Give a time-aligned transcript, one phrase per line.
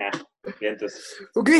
[0.00, 0.10] Ah,
[0.60, 1.16] bien, entonces.
[1.34, 1.50] Ok,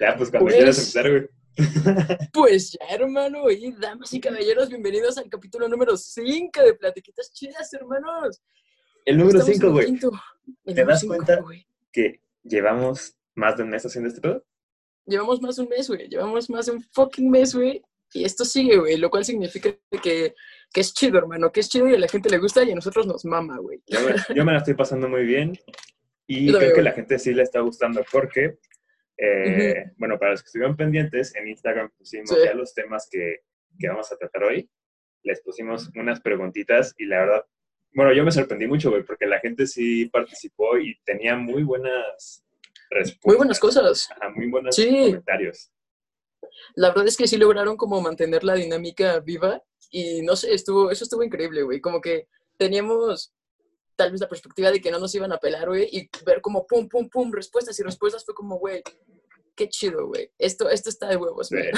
[0.00, 1.28] Ya, pues cuando Pues- quieras empezar, güey.
[2.32, 7.72] pues ya, hermano, y damas y caballeros, bienvenidos al capítulo número 5 de Platiquitas Chidas,
[7.74, 8.42] hermanos.
[9.04, 9.72] El número Estamos en 5, el
[10.64, 10.74] güey.
[10.74, 11.40] ¿Te das cinco, cuenta?
[11.42, 11.66] güey.
[11.92, 14.44] Que llevamos más de un mes haciendo este pedo.
[15.06, 16.08] Llevamos más de un mes, güey.
[16.08, 17.82] Llevamos más de un fucking mes, güey.
[18.12, 19.70] Y esto sigue, güey, lo cual significa
[20.02, 20.34] que,
[20.72, 22.74] que es chido, hermano, que es chido y a la gente le gusta y a
[22.74, 23.80] nosotros nos mama, güey.
[23.86, 23.98] Yo
[24.34, 25.56] yo me la estoy pasando muy bien.
[26.26, 28.58] Y creo que la gente sí le está gustando porque,
[29.18, 32.36] eh, bueno, para los que estuvieron pendientes, en Instagram pusimos Sí.
[32.44, 33.40] ya los temas que,
[33.78, 34.70] que vamos a tratar hoy.
[35.22, 37.44] Les pusimos unas preguntitas y la verdad,
[37.92, 42.44] bueno, yo me sorprendí mucho, güey, porque la gente sí participó y tenía muy buenas
[42.90, 43.26] respuestas.
[43.26, 44.08] Muy buenas cosas.
[44.12, 44.88] Ajá, muy buenos Sí.
[44.88, 45.70] comentarios.
[46.74, 50.90] La verdad es que sí lograron como mantener la dinámica viva y no sé, estuvo,
[50.90, 51.80] eso estuvo increíble, güey.
[51.80, 53.32] Como que teníamos
[53.96, 56.66] tal vez la perspectiva de que no nos iban a pelar, güey, y ver como
[56.66, 58.82] pum, pum, pum, respuestas y respuestas fue como, güey,
[59.54, 60.30] qué chido, güey.
[60.38, 61.70] Esto, esto está de huevos, güey.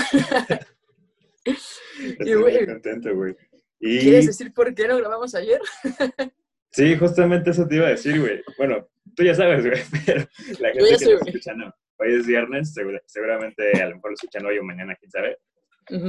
[1.44, 3.36] Estoy güey, contento, güey.
[3.78, 5.60] Y ¿Quieres decir por qué no grabamos ayer?
[6.70, 8.42] sí, justamente eso te iba a decir, güey.
[8.58, 10.26] Bueno, tú ya sabes, güey, pero
[10.58, 11.72] la gente que sé, nos escucha no.
[11.98, 15.38] Hoy es viernes, segura- seguramente a lo mejor lo escuchan hoy o mañana, quién sabe.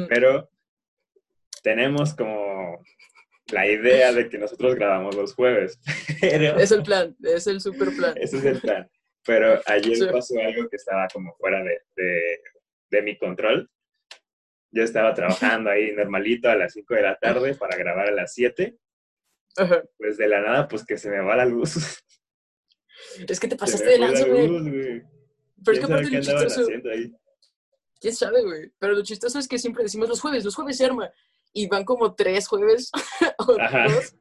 [0.10, 0.50] Pero
[1.64, 2.84] tenemos como
[3.52, 5.80] la idea de que nosotros grabamos los jueves.
[6.22, 8.14] Pero Es el plan, es el super plan.
[8.18, 8.90] ese es el plan.
[9.26, 10.06] Pero ayer Sí.
[10.12, 12.42] pasó algo que estaba como fuera de, de,
[12.90, 13.70] de mi control.
[14.72, 18.34] Yo estaba trabajando ahí normalito a las 5 de la tarde para grabar a las
[18.34, 18.78] 7.
[19.58, 19.84] Ajá.
[19.98, 21.76] Pues de la nada, pues que se me va la luz.
[23.28, 24.48] Es que te pasaste de lanza, güey.
[24.48, 25.02] luz, güey.
[25.64, 26.68] Pero es que ¿Quién sabe aparte lo chistoso,
[28.00, 28.72] quién sabe, güey.
[28.80, 31.12] Pero lo chistoso es que siempre decimos los jueves, los jueves se arma.
[31.58, 32.92] Y van como tres jueves
[33.40, 34.14] o dos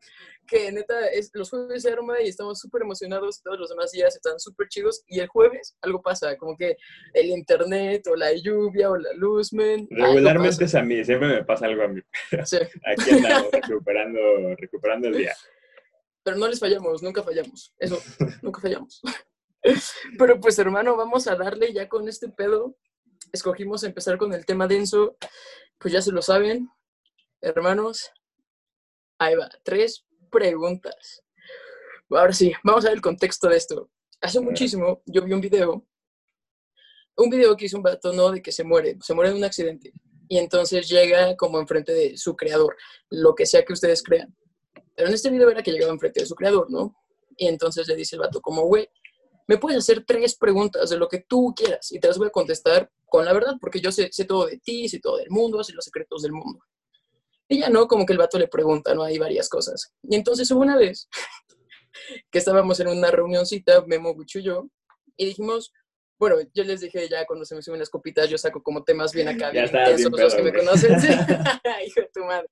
[0.47, 4.15] que neta, es, los jueves se arma y estamos súper emocionados, todos los demás días
[4.15, 6.77] están súper chidos, y el jueves algo pasa, como que
[7.13, 9.87] el internet, o la lluvia, o la luz, men.
[9.91, 12.01] Regularmente es a mí, siempre me pasa algo a mí.
[12.45, 14.21] Sí, Aquí andamos recuperando,
[14.57, 15.35] recuperando el día.
[16.23, 18.01] pero no les fallamos, nunca fallamos, eso,
[18.43, 19.03] nunca fallamos.
[20.17, 22.77] Pero pues hermano, vamos a darle ya con este pedo,
[23.33, 25.17] escogimos empezar con el tema denso,
[25.79, 26.71] pues ya se lo saben,
[27.41, 28.11] hermanos,
[29.19, 31.23] ahí va, tres preguntas.
[32.11, 33.91] Ahora sí, vamos a ver el contexto de esto.
[34.21, 35.87] Hace muchísimo yo vi un video,
[37.17, 38.31] un video que hizo un vato, ¿no?
[38.31, 39.93] De que se muere, se muere en un accidente.
[40.29, 42.77] Y entonces llega como enfrente de su creador,
[43.11, 44.35] lo que sea que ustedes crean.
[44.95, 46.97] Pero en este video era que llegaba enfrente de su creador, ¿no?
[47.37, 48.89] Y entonces le dice el vato, como, güey,
[49.47, 52.31] me puedes hacer tres preguntas de lo que tú quieras y te las voy a
[52.31, 55.63] contestar con la verdad, porque yo sé, sé todo de ti, sé todo del mundo,
[55.63, 56.61] sé los secretos del mundo.
[57.49, 59.03] Ya no, como que el vato le pregunta, ¿no?
[59.03, 59.93] Hay varias cosas.
[60.03, 61.09] Y entonces hubo una vez
[62.31, 64.69] que estábamos en una reunioncita, Memo, Gucho y yo,
[65.17, 65.73] y dijimos,
[66.19, 69.13] bueno, yo les dije ya cuando se me suben las copitas, yo saco como temas
[69.13, 70.65] bien acá, Ya bien intensos, los que me güey.
[70.65, 71.01] conocen.
[71.01, 71.09] sí.
[71.87, 72.49] Hijo de tu madre.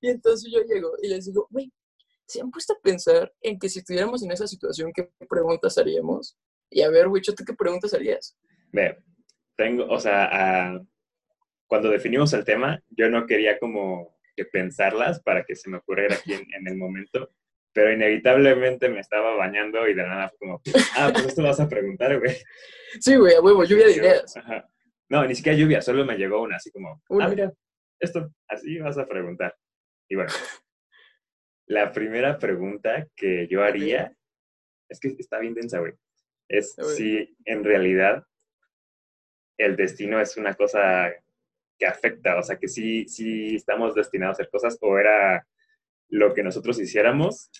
[0.00, 1.72] Y entonces yo llego y les digo, güey,
[2.26, 6.36] ¿se han puesto a pensar en que si estuviéramos en esa situación, qué preguntas haríamos?
[6.70, 8.36] Y a ver, Wicho, ¿tú qué preguntas harías?
[8.72, 8.98] Ve,
[9.56, 10.80] tengo, o sea, ah,
[11.68, 16.14] cuando definimos el tema, yo no quería como que pensarlas para que se me ocurriera
[16.16, 17.30] aquí en, en el momento,
[17.72, 20.62] pero inevitablemente me estaba bañando y de nada fue como,
[20.96, 22.36] ah, pues esto vas a preguntar, güey.
[23.00, 24.36] Sí, güey, a huevo, lluvia de ideas.
[24.36, 24.68] Ajá.
[25.08, 27.26] No, ni siquiera lluvia, solo me llegó una así como, Una.
[27.26, 27.52] ah, mira,
[28.00, 29.54] esto, así vas a preguntar.
[30.08, 30.32] Y bueno,
[31.68, 34.12] la primera pregunta que yo haría,
[34.88, 35.92] es que está bien densa, güey,
[36.48, 38.24] es si en realidad
[39.58, 41.12] el destino es una cosa
[41.78, 45.46] que afecta, o sea, que sí, sí estamos destinados a hacer cosas o era
[46.08, 47.50] lo que nosotros hiciéramos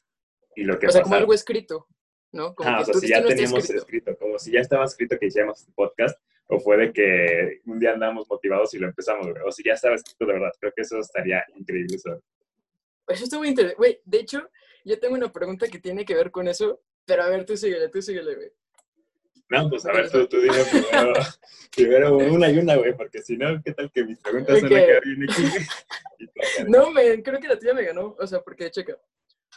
[0.54, 1.87] y lo que O sea, como algo escrito,
[2.32, 2.55] ¿no?
[2.55, 3.82] Como Ah, que o sea, si ya teníamos escrito.
[3.82, 4.16] escrito.
[4.16, 6.19] como si ya estaba escrito que hiciéramos este podcast,
[6.49, 9.72] o fue de que un día andamos motivados y lo empezamos, güey, o si ya
[9.75, 10.53] estaba escrito de verdad.
[10.60, 11.97] Creo que eso estaría increíble.
[11.97, 12.22] Eso.
[13.09, 13.76] Eso está muy interesante.
[13.78, 14.49] Güey, de hecho,
[14.84, 17.88] yo tengo una pregunta que tiene que ver con eso, pero a ver, tú síguele,
[17.88, 18.53] tú síguele, güey.
[19.49, 21.12] No, pues a ver, tú, tú dime primero,
[21.76, 24.76] primero una y una, güey, porque si no, ¿qué tal que mis preguntas van a
[24.81, 24.87] Ok.
[24.87, 25.43] quedar bien aquí?
[26.67, 28.17] No, men, creo que la tuya me ganó.
[28.19, 28.99] O sea, porque, checa,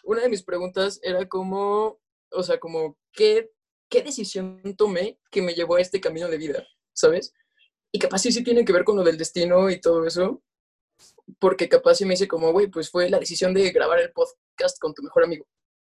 [0.03, 1.99] una de mis preguntas era como,
[2.31, 3.49] o sea, como, ¿qué,
[3.89, 6.67] qué decisión tomé que me llevó a este camino de vida?
[6.93, 7.33] ¿Sabes?
[7.91, 10.43] Y capaz sí, sí tiene que ver con lo del destino y todo eso,
[11.39, 14.77] porque capaz sí me dice como, güey, pues fue la decisión de grabar el podcast
[14.79, 15.47] con tu mejor amigo.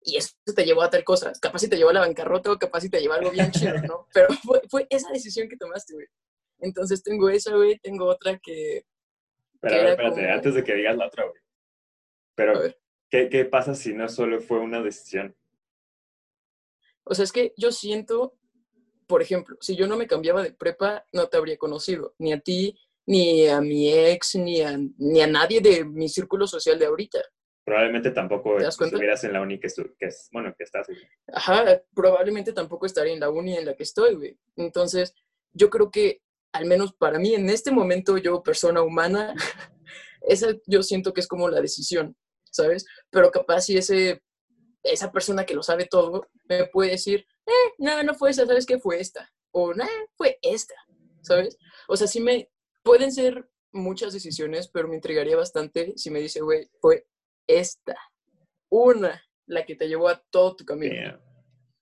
[0.07, 1.34] Y eso te llevó a tal cosa.
[1.42, 3.52] Capaz sí te llevó a la bancarrota o capaz sí te llevó a algo bien
[3.52, 4.07] chido, ¿no?
[4.13, 6.06] Pero fue, fue esa decisión que tomaste, güey.
[6.60, 8.86] Entonces tengo esa, güey, tengo otra que...
[9.60, 11.42] Pero que a ver, espérate, como- antes de que digas la otra, güey.
[12.36, 12.62] Pero.
[13.10, 15.36] ¿qué, ¿qué pasa si no solo fue una decisión?
[17.04, 18.36] O sea, es que yo siento,
[19.07, 22.40] por ejemplo, si yo no me cambiaba de prepa, no te habría conocido, ni a
[22.40, 26.86] ti, ni a mi ex, ni a, ni a nadie de mi círculo social de
[26.88, 27.19] ahorita.
[27.66, 29.68] Probablemente tampoco estuvieras en la uni que,
[29.98, 30.88] que es, bueno, que estás.
[30.88, 31.00] güey.
[31.34, 34.40] Ajá, probablemente tampoco estaría en la uni en la que estoy, güey.
[34.56, 35.16] Entonces,
[35.52, 36.22] yo creo que,
[36.54, 39.34] al menos para mí, en este momento, yo, persona humana,
[40.22, 42.16] esa yo siento que es como la decisión,
[42.52, 42.86] ¿sabes?
[43.10, 44.22] Pero capaz si ese,
[44.84, 48.68] esa persona que lo sabe todo me puede decir, eh, no, no fue esa, ¿sabes
[48.68, 48.80] qué?
[48.80, 49.34] Fue esta.
[49.52, 49.86] O, no,
[50.16, 50.76] fue esta,
[51.22, 51.58] ¿sabes?
[51.88, 52.50] O sea, sí me,
[52.84, 57.08] pueden ser muchas decisiones, pero me intrigaría bastante si me dice, güey, fue
[57.47, 57.95] esta,
[58.69, 60.94] una, la que te llevó a todo tu camino.
[60.94, 61.19] Yeah.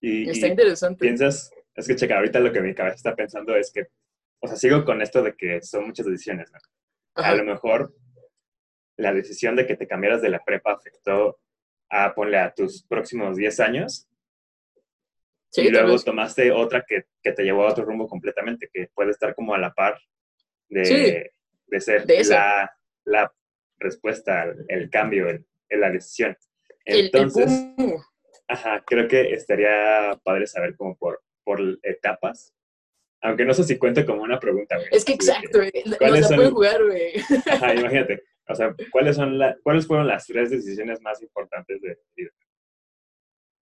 [0.02, 1.00] Y, Está y interesante.
[1.00, 3.88] piensas, es que checa, ahorita lo que mi cabeza está pensando es que,
[4.42, 6.60] o sea, sigo con esto de que son muchas decisiones, ¿no?
[7.16, 7.96] A lo mejor
[8.98, 11.40] la decisión de que te cambiaras de la prepa afectó
[11.90, 14.08] a, ponle, a tus próximos 10 años
[15.52, 19.12] Sí, y luego tomaste otra que, que te llevó a otro rumbo completamente, que puede
[19.12, 20.00] estar como a la par
[20.68, 21.14] de, Sí.
[21.68, 22.76] de ser De la,
[23.06, 23.32] la
[23.78, 26.38] respuesta, al- el cambio, el, en la decisión.
[26.86, 27.50] El- el Entonces,
[28.48, 32.54] ajá, creo que estaría padre saber como por, por etapas,
[33.22, 34.76] aunque no sé si cuenta como una pregunta.
[34.76, 35.72] güey, Es que exacto, güey.
[35.98, 37.14] ¿cuáles la son- pueden jugar, güey.
[37.52, 38.24] Ajá, imagínate.
[38.50, 42.32] O sea, ¿cuáles, son la, ¿cuáles fueron las tres decisiones más importantes de tu vida?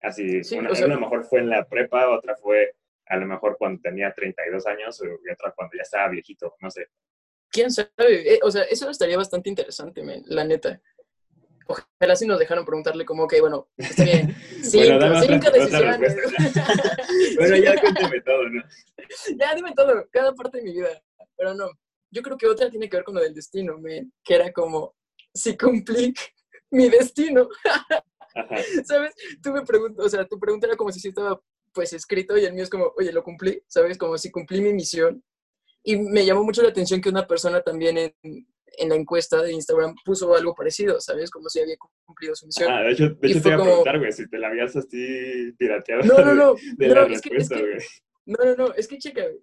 [0.03, 2.75] Así, Sí, una, o sea- una a lo mejor fue en la prepa, otra fue
[3.07, 6.89] a lo mejor cuando tenía 32 años y otra cuando ya estaba viejito, no sé.
[7.51, 7.89] ¿Quién sabe?
[8.35, 10.81] Eh, o sea, eso estaría bastante interesante, la neta.
[11.67, 14.37] Ojalá si nos dejaron preguntarle como que, bueno, está bien.
[14.63, 16.17] Cinco, Bueno, cinco otra decisiones.
[17.39, 18.63] bueno, ya cuéntame todo, ¿no?
[19.39, 21.03] ya, dime todo, cada parte de mi vida.
[21.37, 21.71] Pero no,
[22.11, 23.81] yo creo que otra tiene que ver con lo del destino,
[24.25, 24.95] que era como,
[25.35, 26.15] si cumplí
[26.71, 28.05] mi destino, Ajá.
[28.85, 29.15] ¿sabes?
[29.43, 31.41] Tú me preguntas, o sea, tu pregunta era como si sí estaba,
[31.73, 33.99] pues, escrito y el mío es como, oye, lo cumplí, ¿sabes?
[33.99, 35.23] Como si cumplí mi misión.
[35.83, 38.15] Y me llamó mucho la atención que una persona también en,
[38.77, 41.31] en la encuesta de Instagram puso algo parecido, ¿sabes?
[41.31, 42.71] Como si había cumplido su misión.
[42.71, 44.77] Ah, de hecho, de hecho te iba a como- preguntar, güey, si te la habías
[44.77, 47.79] así pirateado No, no, no, de, de no, la es que- es respuesta, que- güey.
[48.27, 49.41] no, no, no, es que checa, güey.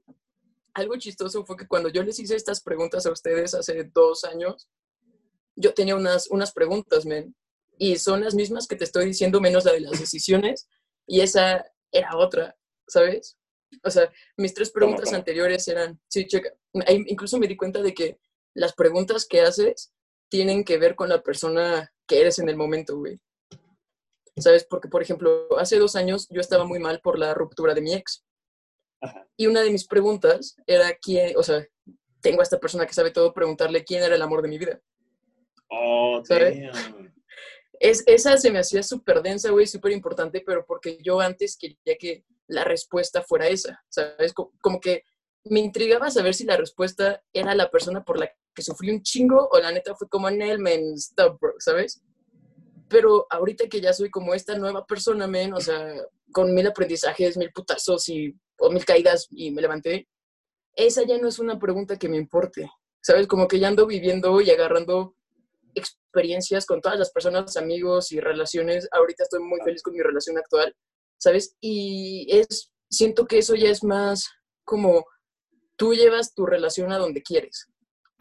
[0.75, 4.69] algo chistoso fue que cuando yo les hice estas preguntas a ustedes hace dos años,
[5.56, 7.36] yo tenía unas, unas preguntas, men,
[7.77, 10.68] y son las mismas que te estoy diciendo, menos la de las decisiones,
[11.06, 12.56] y esa era otra,
[12.88, 13.38] ¿sabes?
[13.83, 15.18] O sea, mis tres preguntas cómo?
[15.18, 16.50] anteriores eran, sí, checa,
[17.07, 18.18] incluso me di cuenta de que
[18.55, 19.94] las preguntas que haces
[20.29, 23.19] tienen que ver con la persona que eres en el momento, güey.
[24.38, 24.65] ¿Sabes?
[24.67, 27.94] Porque, por ejemplo, hace dos años yo estaba muy mal por la ruptura de mi
[27.94, 28.25] ex.
[29.01, 29.27] Ajá.
[29.38, 31.67] Y una de mis preguntas era quién, o sea,
[32.21, 34.81] tengo a esta persona que sabe todo, preguntarle quién era el amor de mi vida.
[35.69, 36.59] Oh, ¿Sabes?
[36.61, 37.13] damn.
[37.79, 41.97] Es, esa se me hacía súper densa, güey, súper importante, pero porque yo antes quería
[42.00, 44.33] que la respuesta fuera esa, ¿sabes?
[44.33, 45.03] Co- Como que
[45.44, 49.50] me intrigaba saber si la respuesta era la persona por la que sufrí un chingo
[49.51, 52.01] o la neta fue como, Nel, man, stop, bro, ¿sabes?
[52.88, 55.95] Pero ahorita que ya soy como esta nueva persona, men, o sea,
[56.31, 60.07] con mil aprendizajes, mil putazos y, o mil caídas y me levanté,
[60.75, 62.69] esa ya no es una pregunta que me importe,
[63.01, 63.27] ¿sabes?
[63.27, 65.15] Como que ya ando viviendo y agarrando
[65.75, 68.88] experiencias con todas las personas, amigos y relaciones.
[68.91, 70.75] Ahorita estoy muy feliz con mi relación actual,
[71.17, 71.55] ¿sabes?
[71.59, 74.29] Y es, siento que eso ya es más
[74.63, 75.05] como
[75.75, 77.67] tú llevas tu relación a donde quieres,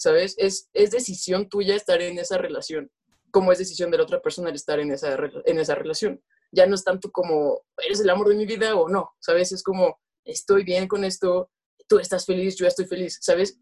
[0.02, 0.34] ¿sabes?
[0.36, 2.90] Es, es decisión tuya estar en esa relación,
[3.30, 6.20] como es decisión de la otra persona el estar en esa, en esa relación.
[6.50, 9.52] Ya no es tanto como, eres el amor de mi vida o no, ¿sabes?
[9.52, 11.50] Es como, estoy bien con esto,
[11.86, 13.60] tú estás feliz, yo estoy feliz, ¿sabes?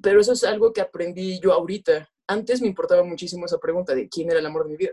[0.00, 2.08] Pero eso es algo que aprendí yo ahorita.
[2.28, 4.92] Antes me importaba muchísimo esa pregunta de quién era el amor de mi vida,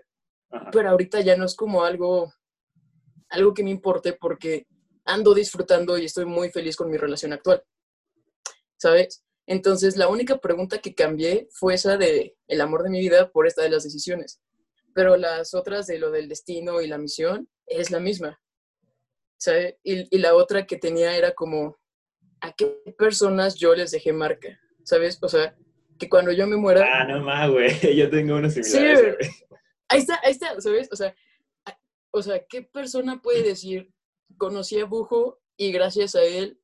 [0.50, 0.72] Ajá.
[0.72, 2.34] pero ahorita ya no es como algo,
[3.29, 4.65] algo que me importe porque
[5.05, 7.63] ando disfrutando y estoy muy feliz con mi relación actual,
[8.75, 9.24] ¿sabes?
[9.49, 13.47] Entonces la única pregunta que cambié fue esa de el amor de mi vida por
[13.47, 14.39] esta de las decisiones,
[14.93, 18.39] pero las otras de lo del destino y la misión es la misma,
[19.39, 19.75] ¿sabes?
[19.83, 21.79] Y, y la otra que tenía era como,
[22.41, 24.59] ¿a qué personas yo les dejé marca?
[24.83, 25.17] ¿Sabes?
[25.19, 25.57] O sea,
[25.97, 26.85] que cuando yo me muera...
[26.87, 27.69] Ah, no más, güey.
[27.97, 29.29] Yo tengo uno similar Sí.
[29.89, 30.89] Ahí está, ahí está, ¿sabes?
[30.91, 31.15] O sea,
[32.11, 33.91] o sea, ¿qué persona puede decir,
[34.37, 36.58] conocí a Bujo y gracias a él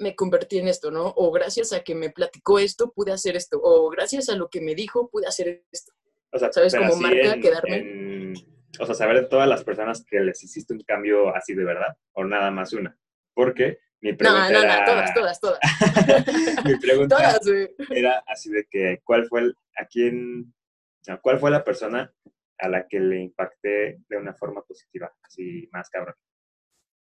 [0.00, 1.12] me convertí en esto, ¿no?
[1.16, 3.60] O gracias a que me platicó esto, pude hacer esto.
[3.62, 5.92] O gracias a lo que me dijo, pude hacer esto.
[6.32, 6.74] O sea, ¿Sabes?
[6.74, 7.76] Como marca, en- quedarme.
[7.78, 8.34] en-
[8.78, 11.96] o sea, saber de todas las personas que les hiciste un cambio así de verdad,
[12.12, 12.96] o nada más una.
[13.34, 14.84] Porque mi No, pregunta no, no, era...
[14.84, 15.58] todas, todas, todas.
[16.64, 17.40] mi pregunta Todas,
[17.90, 20.54] era así de que, ¿cuál fue el, a quién,
[21.08, 22.10] no, cuál fue la persona
[22.58, 26.14] a la que le impacté de una forma positiva, así más cabrón?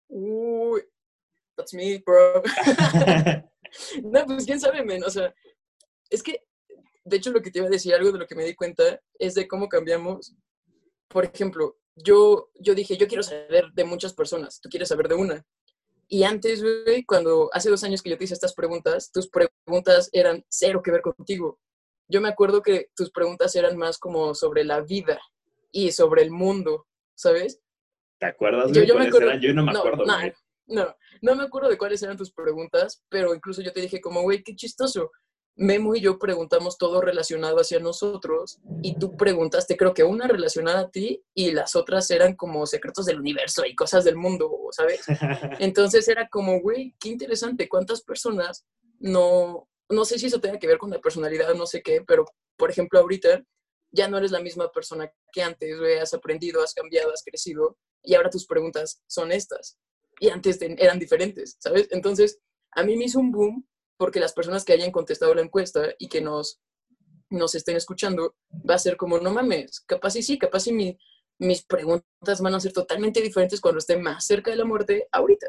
[0.09, 0.81] Uy,
[1.57, 2.41] that's me, bro.
[4.03, 5.03] no, pues quién sabe, men.
[5.03, 5.33] O sea,
[6.09, 6.43] es que,
[7.03, 9.01] de hecho, lo que te iba a decir, algo de lo que me di cuenta,
[9.19, 10.35] es de cómo cambiamos.
[11.07, 15.15] Por ejemplo, yo, yo dije, yo quiero saber de muchas personas, tú quieres saber de
[15.15, 15.45] una.
[16.09, 20.09] Y antes, güey, cuando hace dos años que yo te hice estas preguntas, tus preguntas
[20.13, 21.59] eran cero que ver contigo.
[22.07, 25.19] Yo me acuerdo que tus preguntas eran más como sobre la vida
[25.71, 27.59] y sobre el mundo, ¿sabes?
[28.19, 28.71] ¿Te acuerdas?
[28.71, 30.13] Yo, yo, me acuerdo, Yo no me acuerdo, no.
[30.67, 34.21] No, no me acuerdo de cuáles eran tus preguntas, pero incluso yo te dije como,
[34.21, 35.11] güey, qué chistoso.
[35.55, 40.81] Memo y yo preguntamos todo relacionado hacia nosotros y tú preguntaste, creo que una relacionada
[40.81, 45.01] a ti y las otras eran como secretos del universo y cosas del mundo, ¿sabes?
[45.59, 48.67] Entonces era como, güey, qué interesante, cuántas personas
[48.99, 52.25] no, no sé si eso tenga que ver con la personalidad, no sé qué, pero
[52.55, 53.43] por ejemplo ahorita
[53.91, 57.77] ya no eres la misma persona que antes, güey, has aprendido, has cambiado, has crecido
[58.03, 59.79] y ahora tus preguntas son estas
[60.19, 61.87] y antes eran diferentes, ¿sabes?
[61.91, 62.39] Entonces
[62.71, 66.07] a mí me hizo un boom porque las personas que hayan contestado la encuesta y
[66.07, 66.61] que nos,
[67.29, 68.35] nos estén escuchando,
[68.69, 70.97] va a ser como, no mames, capaz y sí, capaz y mi,
[71.39, 75.47] mis preguntas van a ser totalmente diferentes cuando esté más cerca de la muerte ahorita.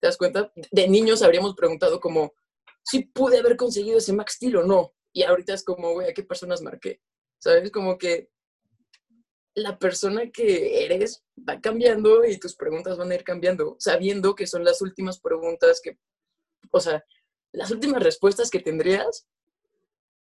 [0.00, 0.52] ¿Te das cuenta?
[0.70, 2.32] De niños habríamos preguntado como,
[2.84, 4.94] si pude haber conseguido ese Max Steel o no.
[5.12, 7.00] Y ahorita es como, güey, ¿a qué personas marqué?
[7.38, 7.70] ¿Sabes?
[7.70, 8.30] Como que
[9.54, 14.46] la persona que eres va cambiando y tus preguntas van a ir cambiando, sabiendo que
[14.46, 15.98] son las últimas preguntas que,
[16.70, 17.04] o sea,
[17.52, 19.26] las últimas respuestas que tendrías,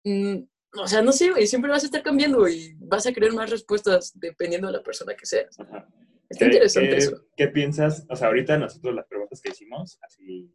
[0.03, 0.37] mm,
[0.79, 3.49] o sea, no sé, güey, siempre vas a estar cambiando y vas a querer más
[3.49, 5.59] respuestas dependiendo de la persona que seas.
[5.59, 5.87] Ajá.
[6.29, 7.25] Está ¿Qué- interesante qué- eso.
[7.35, 8.05] ¿Qué piensas?
[8.09, 10.51] O sea, ahorita nosotros las preguntas que hicimos, así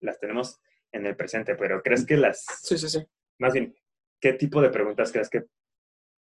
[0.00, 0.60] las tenemos
[0.92, 3.04] en el presente, pero ¿crees que las, Sí, sí, sí.
[3.38, 3.74] más bien,
[4.20, 5.44] qué tipo de preguntas crees que,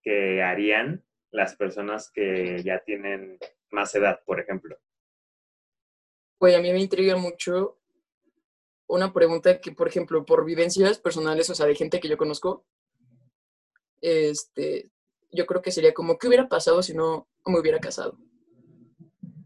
[0.03, 3.39] que harían las personas que ya tienen
[3.71, 4.77] más edad, por ejemplo?
[6.39, 7.79] Güey, a mí me intriga mucho
[8.87, 12.65] una pregunta que, por ejemplo, por vivencias personales, o sea, de gente que yo conozco,
[14.01, 14.91] este,
[15.31, 18.19] yo creo que sería como, ¿qué hubiera pasado si no me hubiera casado?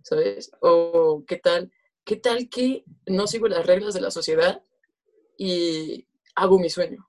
[0.02, 0.50] ¿Sabes?
[0.60, 1.72] O qué tal,
[2.04, 4.62] qué tal que no sigo las reglas de la sociedad
[5.36, 7.08] y hago mi sueño.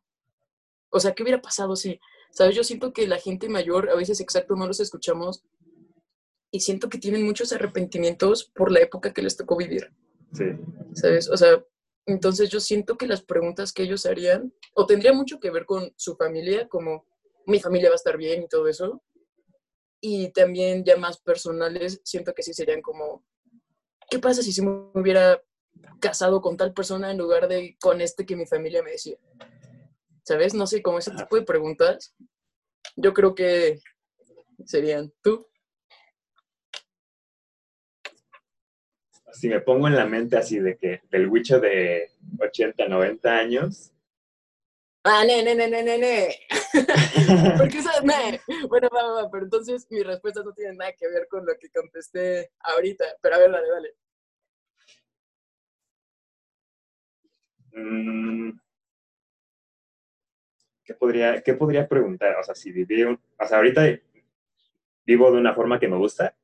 [0.89, 1.99] O sea, ¿qué hubiera pasado si,
[2.35, 2.55] sabes?
[2.55, 5.43] Yo siento que la gente mayor, a veces exacto, no los escuchamos
[6.51, 9.91] y siento que tienen muchos arrepentimientos por la época que les tocó vivir.
[10.33, 10.45] Sí.
[10.93, 11.29] ¿sabes?
[11.29, 11.63] O sea,
[12.05, 15.93] entonces yo siento que las preguntas que ellos harían, o tendría mucho que ver con
[15.95, 17.05] su familia, como
[17.45, 19.01] mi familia va a estar bien y todo eso,
[20.01, 23.23] y también ya más personales, siento que sí serían como,
[24.09, 25.41] ¿qué pasa si se me hubiera
[25.99, 29.17] casado con tal persona en lugar de con este que mi familia me decía?
[30.25, 30.55] ¿Sabes?
[30.55, 32.15] No sé, como ese tipo de preguntas,
[32.95, 33.79] yo creo que
[34.65, 35.47] serían tú.
[39.33, 43.91] Si me pongo en la mente así de que del Witcher de 80, 90 años,
[45.07, 46.35] Ah, ne, ne, ne, ne, ne, ne.
[47.59, 48.41] Porque esa, ne.
[48.67, 51.53] Bueno, va, va, va, pero entonces mis respuestas no tienen nada que ver con lo
[51.59, 53.05] que contesté ahorita.
[53.21, 53.95] Pero a ver, dale, dale.
[57.73, 58.64] mm,
[60.85, 62.35] ¿qué podría, qué podría preguntar?
[62.39, 63.83] O sea, si viví un, o sea, ahorita
[65.05, 66.35] vivo de una forma que me gusta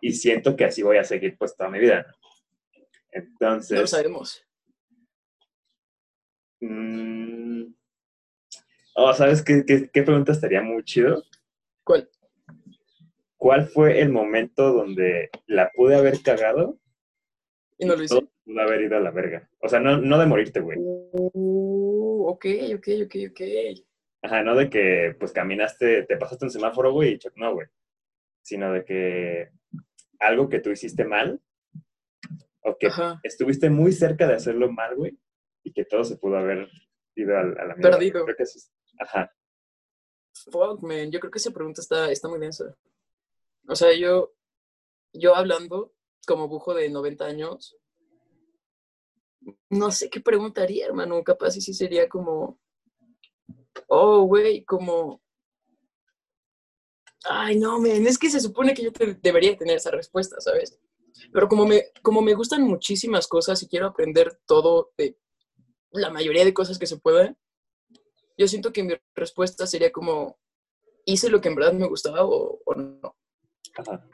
[0.00, 2.06] y siento que así voy a seguir pues toda mi vida.
[2.06, 2.12] ¿no?
[2.12, 4.46] No lo Entonces, sabemos.
[6.60, 7.64] mm,
[8.94, 11.22] oh, ¿sabes qué, qué, qué pregunta estaría muy chido?
[11.84, 12.08] ¿Cuál?
[13.36, 16.78] ¿Cuál fue el momento donde la pude haber cagado
[17.78, 18.20] Y no lo hice.
[18.44, 19.48] pudo haber ido a la verga?
[19.60, 20.78] O sea, no, no de morirte, güey.
[20.80, 23.40] Uh, ok, ok, ok, ok.
[24.22, 27.66] Ajá, no de que pues caminaste, te pasaste un semáforo, güey, y no, güey.
[28.42, 29.50] Sino de que
[30.20, 31.40] algo que tú hiciste mal
[32.60, 33.20] o que Ajá.
[33.24, 35.18] estuviste muy cerca de hacerlo mal, güey,
[35.64, 36.68] y que todo se pudo haber
[37.16, 37.90] ido a, a la mierda.
[37.98, 38.24] Perdido.
[38.24, 39.34] Creo que eso es- Ajá.
[40.50, 41.10] Fuck, man.
[41.10, 42.76] Yo creo que esa pregunta está, está muy densa.
[43.68, 44.34] O sea, yo,
[45.12, 45.92] yo hablando
[46.26, 47.76] como bujo de 90 años,
[49.70, 51.22] no sé qué preguntaría, hermano.
[51.24, 52.58] Capaz y sí sería como,
[53.88, 55.20] oh, güey, como,
[57.24, 60.78] ay, no, men, es que se supone que yo te- debería tener esa respuesta, ¿sabes?
[61.32, 65.16] Pero como me, como me gustan muchísimas cosas y quiero aprender todo de
[65.92, 67.36] la mayoría de cosas que se pueda,
[68.36, 70.38] yo siento que mi respuesta sería como,
[71.04, 73.16] ¿hice lo que en verdad me gustaba o, o no?
[73.76, 74.06] Ajá.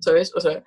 [0.00, 0.34] ¿Sabes?
[0.34, 0.62] O sea,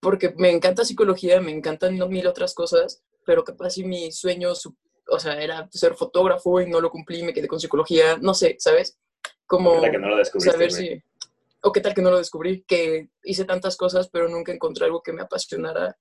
[0.00, 4.76] porque me encanta psicología, me encantan mil otras cosas, pero capaz si mi sueño, su-
[5.08, 8.56] o sea, era ser fotógrafo y no lo cumplí, me quedé con psicología, no sé,
[8.58, 8.98] ¿sabes?
[9.46, 11.02] Como que no lo saber si...
[11.62, 15.02] o qué tal que no lo descubrí, que hice tantas cosas, pero nunca encontré algo
[15.02, 15.98] que me apasionara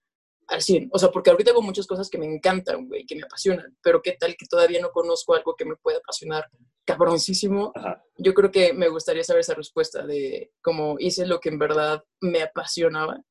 [0.47, 0.89] al 100.
[0.93, 4.01] O sea, porque ahorita hago muchas cosas que me encantan, güey, que me apasionan, pero
[4.01, 6.49] qué tal que todavía no conozco algo que me pueda apasionar
[6.85, 7.71] cabroncísimo.
[7.75, 8.03] Ajá.
[8.17, 12.03] Yo creo que me gustaría saber esa respuesta de cómo hice lo que en verdad
[12.19, 13.21] me apasionaba.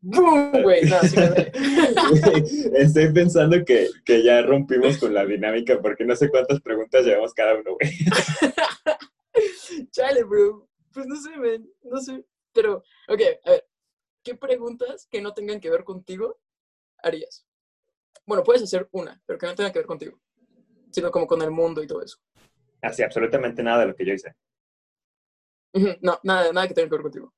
[0.00, 0.62] ¡Bum!
[0.62, 2.78] Güey, no, sí me.
[2.78, 7.34] Estoy pensando que, que ya rompimos con la dinámica porque no sé cuántas preguntas llevamos
[7.34, 7.90] cada uno, güey.
[9.90, 10.68] Chale, bro.
[10.92, 11.68] Pues no sé, man.
[11.82, 12.24] No sé.
[12.52, 13.66] Pero, ok, a ver.
[14.22, 16.38] ¿Qué preguntas que no tengan que ver contigo
[16.98, 17.46] harías?
[18.26, 20.20] Bueno, puedes hacer una, pero que no tenga que ver contigo.
[20.90, 22.18] Sino como con el mundo y todo eso.
[22.82, 24.34] Así, absolutamente nada de lo que yo hice.
[26.00, 27.34] No, nada, nada que tenga que ver contigo.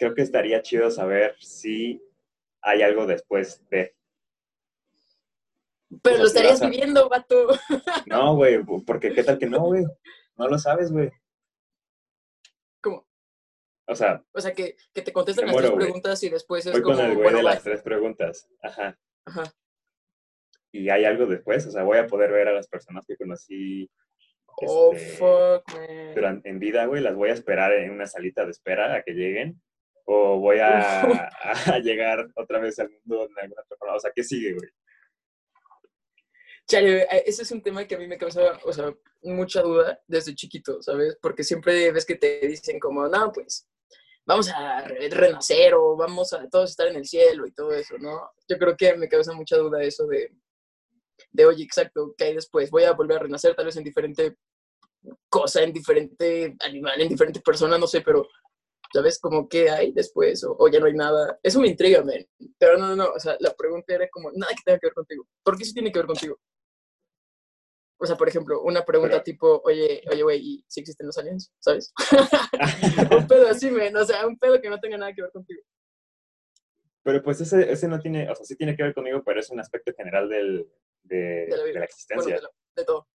[0.00, 2.02] Creo que estaría chido saber si
[2.62, 3.94] hay algo después de...
[6.02, 7.48] Pero sea, lo estarías a- viviendo, vato.
[8.06, 9.84] No, güey, porque qué tal que no, güey.
[10.38, 11.10] No lo sabes, güey.
[12.80, 13.06] ¿Cómo?
[13.86, 16.80] O sea, O sea, que, que te contestan las tres preguntas y después es voy
[16.80, 18.48] como, con el güey bueno, de las tres preguntas.
[18.62, 18.98] Ajá.
[19.26, 19.52] Ajá.
[20.72, 23.90] Y hay algo después, o sea, voy a poder ver a las personas que conocí
[24.62, 26.14] Oh, este, fuck, man.
[26.14, 29.12] duran- en vida, güey, las voy a esperar en una salita de espera a que
[29.12, 29.60] lleguen.
[30.06, 31.00] O voy a,
[31.74, 33.94] a llegar otra vez al mundo en alguna otra forma.
[33.96, 34.68] O sea, ¿qué sigue, güey?
[36.66, 40.00] Chale, eh, ese es un tema que a mí me causaba, o sea, mucha duda
[40.06, 41.16] desde chiquito, ¿sabes?
[41.20, 43.68] Porque siempre ves que te dicen como, no, pues,
[44.24, 47.98] vamos a re- renacer o vamos a todos estar en el cielo y todo eso,
[47.98, 48.30] ¿no?
[48.48, 50.32] Yo creo que me causa mucha duda eso de,
[51.32, 52.70] de oye, exacto, ¿qué hay después?
[52.70, 54.36] Voy a volver a renacer tal vez en diferente
[55.28, 58.28] cosa, en diferente animal, en diferente persona, no sé, pero,
[58.92, 59.18] ¿sabes?
[59.20, 60.42] Como, ¿qué hay después?
[60.44, 61.38] O, o ya no hay nada.
[61.42, 62.26] Eso me intriga, man.
[62.58, 64.94] Pero no, no, no, o sea, la pregunta era como, nada que tenga que ver
[64.94, 65.26] contigo.
[65.42, 66.38] ¿Por qué sí tiene que ver contigo?
[68.02, 71.18] O sea, por ejemplo, una pregunta Pero- tipo, oye, oye, güey, ¿y si existen los
[71.18, 71.52] aliens?
[71.58, 71.92] ¿Sabes?
[73.10, 75.62] un pedo así, men, o sea, un pedo que no tenga nada que ver contigo.
[77.02, 79.50] Pero pues ese, ese no tiene, o sea, sí tiene que ver conmigo, pero es
[79.50, 80.66] un aspecto general del,
[81.02, 81.78] de, De la de vida.
[81.80, 82.22] la existencia.
[82.24, 83.08] Bueno, de, la- de todo.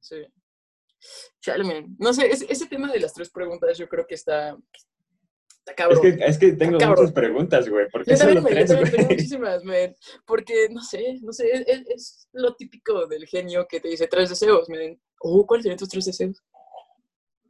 [0.00, 0.26] Sí.
[1.40, 1.96] Chale, men.
[1.98, 4.56] No sé, ese, ese tema de las tres preguntas yo creo que está,
[5.64, 7.88] está es, que, es que tengo muchas preguntas, güey.
[7.88, 9.62] ¿Por qué Yo también, tengo muchísimas.
[10.26, 14.30] Porque, no sé, no sé, es, es- lo típico del genio que te dice tres
[14.30, 15.00] deseos, men.
[15.20, 16.42] Oh, ¿cuáles serían tus tres deseos?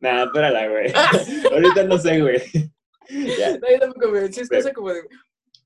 [0.00, 0.92] Nah, espérala, güey.
[1.52, 2.38] Ahorita no sé, güey.
[3.10, 4.16] No, yo tampoco.
[4.30, 5.02] Sí, es cosa como de...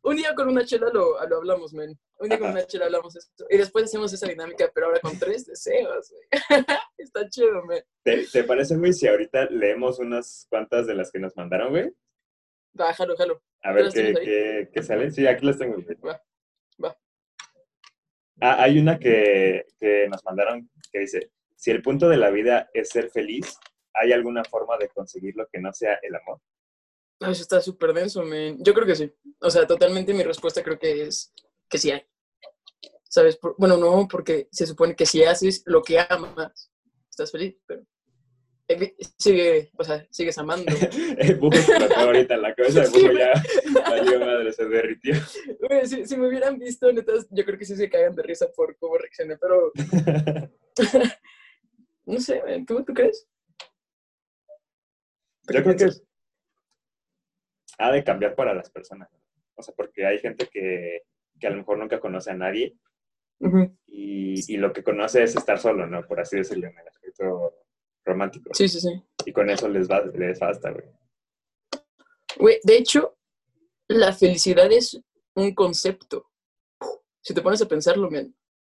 [0.02, 1.96] Un día con una chela lo, lo hablamos, men.
[2.18, 3.44] Un día con una chela hablamos esto.
[3.50, 6.62] Y después hacemos esa dinámica, pero ahora con tres deseos, güey.
[6.98, 7.85] Está chido, men.
[8.02, 11.92] ¿Te, te parece, güey, si ahorita leemos unas cuantas de las que nos mandaron, güey?
[12.78, 13.42] Va, jalo, jalo.
[13.62, 15.10] A ver qué, qué, qué sale.
[15.10, 15.76] Sí, aquí las tengo.
[16.04, 16.22] Va,
[16.84, 16.96] va.
[18.40, 22.68] Ah, hay una que, que nos mandaron que dice, si el punto de la vida
[22.74, 23.58] es ser feliz,
[23.94, 26.40] ¿hay alguna forma de conseguir lo que no sea el amor?
[27.20, 28.58] Eso está súper denso, men.
[28.62, 29.10] Yo creo que sí.
[29.40, 31.32] O sea, totalmente mi respuesta creo que es
[31.68, 32.02] que sí hay.
[33.04, 33.36] ¿Sabes?
[33.38, 36.70] Por- bueno, no, porque se supone que si haces lo que amas,
[37.08, 37.82] estás feliz, pero
[39.18, 40.72] sigue, o sea, sigues amando.
[41.18, 43.33] El explotó ahorita en la cabeza de bufo ya
[43.88, 45.14] valió madre, se derritió.
[45.85, 48.76] Si, si me hubieran visto, netas, yo creo que sí se cagan de risa por
[48.79, 49.72] cómo reaccioné, pero
[52.07, 53.29] no sé, ¿tú, tú crees?
[55.46, 55.90] ¿Tú Yo creo que
[57.79, 59.09] ha de cambiar para las personas.
[59.55, 61.02] O sea, porque hay gente que,
[61.38, 62.76] que a lo mejor nunca conoce a nadie
[63.87, 66.07] y, y lo que conoce es estar solo, ¿no?
[66.07, 67.65] Por así decirlo, en el aspecto
[68.07, 68.51] romántico.
[68.55, 69.03] Sí, sí, sí.
[69.27, 70.85] Y con eso les, va, les basta, güey.
[72.38, 73.16] Güey, de hecho,
[73.88, 74.99] la felicidad es
[75.35, 76.31] un concepto.
[77.21, 78.09] Si te pones a pensarlo,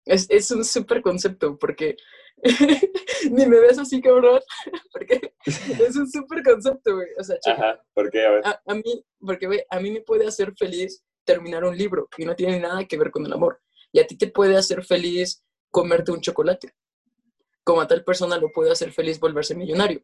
[0.05, 1.97] es, es un súper concepto, porque
[3.31, 4.39] ni me ves así, cabrón,
[4.91, 7.07] porque es un súper concepto, güey.
[7.17, 10.01] O sea, checa, Ajá, porque, a ver, a, a mí, porque, güey, a mí me
[10.01, 13.61] puede hacer feliz terminar un libro y no tiene nada que ver con el amor.
[13.91, 16.73] Y a ti te puede hacer feliz comerte un chocolate.
[17.63, 20.03] Como a tal persona lo puede hacer feliz volverse millonario.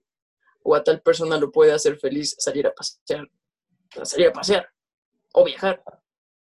[0.64, 3.30] O a tal persona lo puede hacer feliz salir a pasear.
[4.04, 4.70] Salir a pasear.
[5.34, 5.84] O viajar.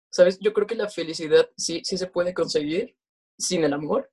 [0.10, 0.40] ¿Sabes?
[0.40, 2.96] Yo creo que la felicidad sí, sí se puede conseguir
[3.38, 4.12] sin el amor.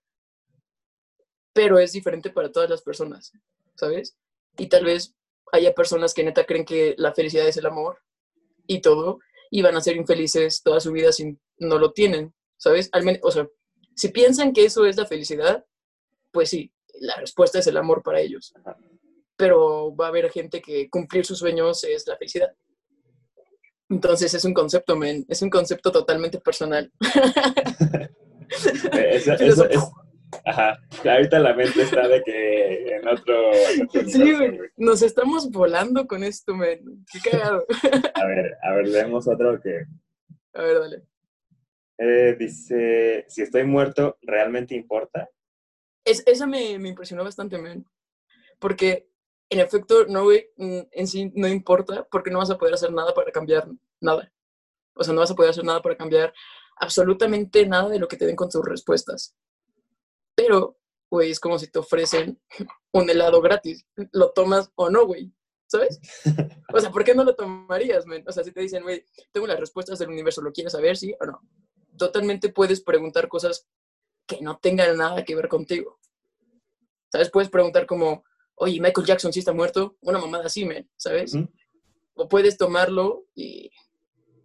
[1.52, 3.32] Pero es diferente para todas las personas.
[3.76, 4.16] ¿Sabes?
[4.56, 5.14] Y tal vez
[5.52, 7.98] haya personas que neta creen que la felicidad es el amor
[8.66, 12.88] y todo, y van a ser infelices toda su vida si no lo tienen, ¿sabes?
[12.92, 13.48] Al menos, o sea,
[13.96, 15.66] si piensan que eso es la felicidad,
[16.30, 18.54] pues sí, la respuesta es el amor para ellos.
[19.36, 22.52] Pero va a haber gente que cumplir sus sueños es la felicidad.
[23.88, 26.92] Entonces es un concepto, men, es un concepto totalmente personal.
[28.92, 29.80] eh, eso, es,
[30.44, 33.52] Ajá, ahorita la mente está de que en otro...
[33.52, 34.32] en otro Sí.
[34.76, 37.04] Nos estamos volando con esto, men.
[37.12, 37.64] Qué cagado.
[38.14, 39.86] A ver, a ver, leemos otro que
[40.54, 41.02] A ver, dale.
[41.98, 45.28] eh, dice, si estoy muerto, ¿realmente importa?
[46.04, 47.86] Es, esa me, me impresionó bastante, men.
[48.58, 49.08] Porque,
[49.48, 52.92] en efecto, no, güey, mm, en sí no importa porque no vas a poder hacer
[52.92, 53.68] nada para cambiar
[54.00, 54.32] nada.
[54.94, 56.32] O sea, no vas a poder hacer nada para cambiar
[56.76, 59.36] absolutamente nada de lo que te den con tus respuestas.
[60.34, 60.78] Pero,
[61.10, 62.40] güey, es como si te ofrecen
[62.92, 63.86] un helado gratis.
[64.12, 65.32] ¿Lo tomas o no, güey?
[65.66, 66.00] ¿Sabes?
[66.72, 68.24] O sea, ¿por qué no lo tomarías, men?
[68.26, 71.14] O sea, si te dicen, güey, tengo las respuestas del universo, ¿lo quieres saber, sí
[71.20, 71.40] o no?
[71.96, 73.68] Totalmente puedes preguntar cosas
[74.36, 75.98] que no tengan nada que ver contigo.
[77.10, 77.30] ¿Sabes?
[77.30, 81.36] Puedes preguntar como, oye, Michael Jackson sí está muerto, una mamada así, men, ¿sabes?
[82.14, 83.70] O puedes tomarlo y,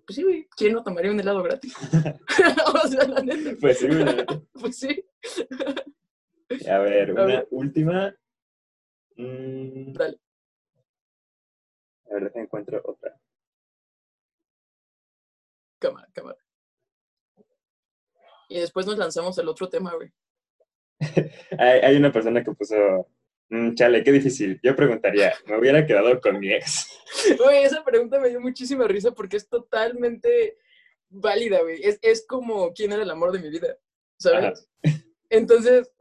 [0.06, 1.76] pues sí, güey, ¿quién no tomaría un helado gratis?
[2.84, 4.26] o sea, la neta, Pues sí, güey.
[4.60, 5.06] pues sí.
[6.70, 7.48] A ver, A una ver.
[7.52, 8.16] última.
[9.18, 10.20] Mm, Dale.
[12.10, 13.20] a ver, encuentro otra.
[15.80, 16.38] Cámara, cámara.
[18.50, 20.12] Y después nos lanzamos al otro tema, güey.
[21.60, 22.76] Hay, hay una persona que puso,
[23.50, 24.60] "Mm, chale, qué difícil.
[24.64, 26.88] Yo preguntaría, ¿me hubiera quedado con mi ex?
[27.44, 30.58] Güey, esa pregunta me dio muchísima risa porque es totalmente
[31.10, 31.82] válida, güey.
[31.84, 33.78] Es, es como quién era el amor de mi vida,
[34.18, 34.68] ¿sabes?
[35.30, 35.92] Entonces,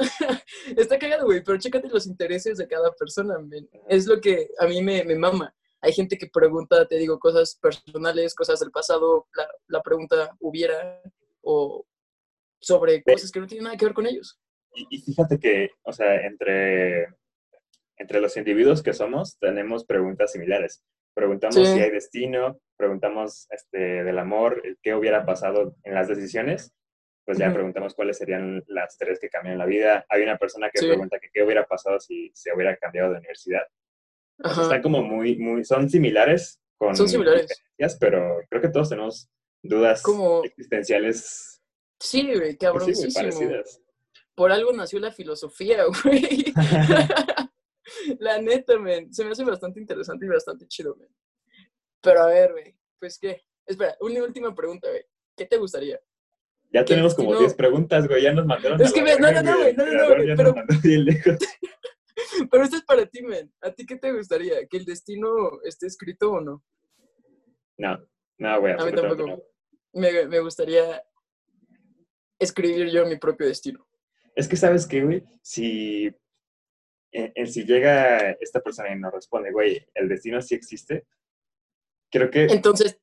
[0.77, 3.69] está cagado, güey, pero chécate los intereses de cada persona, men.
[3.89, 5.55] Es lo que a mí me, me mama.
[5.81, 11.01] Hay gente que pregunta, te digo, cosas personales, cosas del pasado, la, la pregunta hubiera,
[11.43, 11.85] o
[12.65, 14.39] sobre cosas que no tienen nada que ver con ellos.
[14.75, 17.07] Y, y fíjate que, o sea, entre,
[17.97, 20.83] entre los individuos que somos, tenemos preguntas similares.
[21.15, 21.65] Preguntamos Sí.
[21.67, 26.75] si hay destino, preguntamos este, del amor, qué hubiera pasado en las decisiones,
[27.25, 27.55] pues ya Ujú.
[27.55, 30.05] preguntamos cuáles serían las tres que cambian la vida.
[30.09, 30.89] Hay una persona que Sí.
[30.89, 33.63] pregunta que qué hubiera pasado si se hubiera cambiado de universidad.
[34.45, 37.47] Están como muy, muy, son similares con Son similares.
[38.01, 39.31] pero creo que todos tenemos
[39.63, 41.54] dudas Como- existenciales
[42.05, 43.15] Sí, güey, sí, muy cabroncísimo.
[43.15, 43.81] parecidas.
[44.35, 46.53] Por algo nació la filosofía, güey.
[48.19, 49.13] la neta, men.
[49.13, 51.09] Se me hace bastante interesante y bastante chido, men.
[52.03, 52.77] Pero a ver, güey.
[52.99, 53.43] Pues qué.
[53.67, 55.05] Espera, una última pregunta, güey.
[55.37, 55.99] ¿Qué te gustaría?
[56.73, 58.81] Ya tenemos como destino- 10 preguntas, güey, ya nos mandaron.
[58.83, 60.55] Es que no, no, no, güey, no, no, no, güey, pero-.
[62.51, 63.53] Pero esto es para ti, men.
[63.61, 64.67] ¿A ti qué te gustaría?
[64.67, 66.65] ¿Que el destino esté escrito o no?
[67.79, 67.99] No,
[68.39, 69.27] no, güey, A mí tampoco.
[69.27, 69.43] no.
[69.93, 71.03] Me, me gustaría
[72.45, 73.87] escribir yo mi propio destino.
[74.35, 75.23] Es que, ¿sabes qué, güey?
[75.43, 76.07] Si,
[77.13, 81.07] en, en si llega esta persona y nos responde, güey, el destino sí existe,
[82.11, 82.99] creo que Entonces,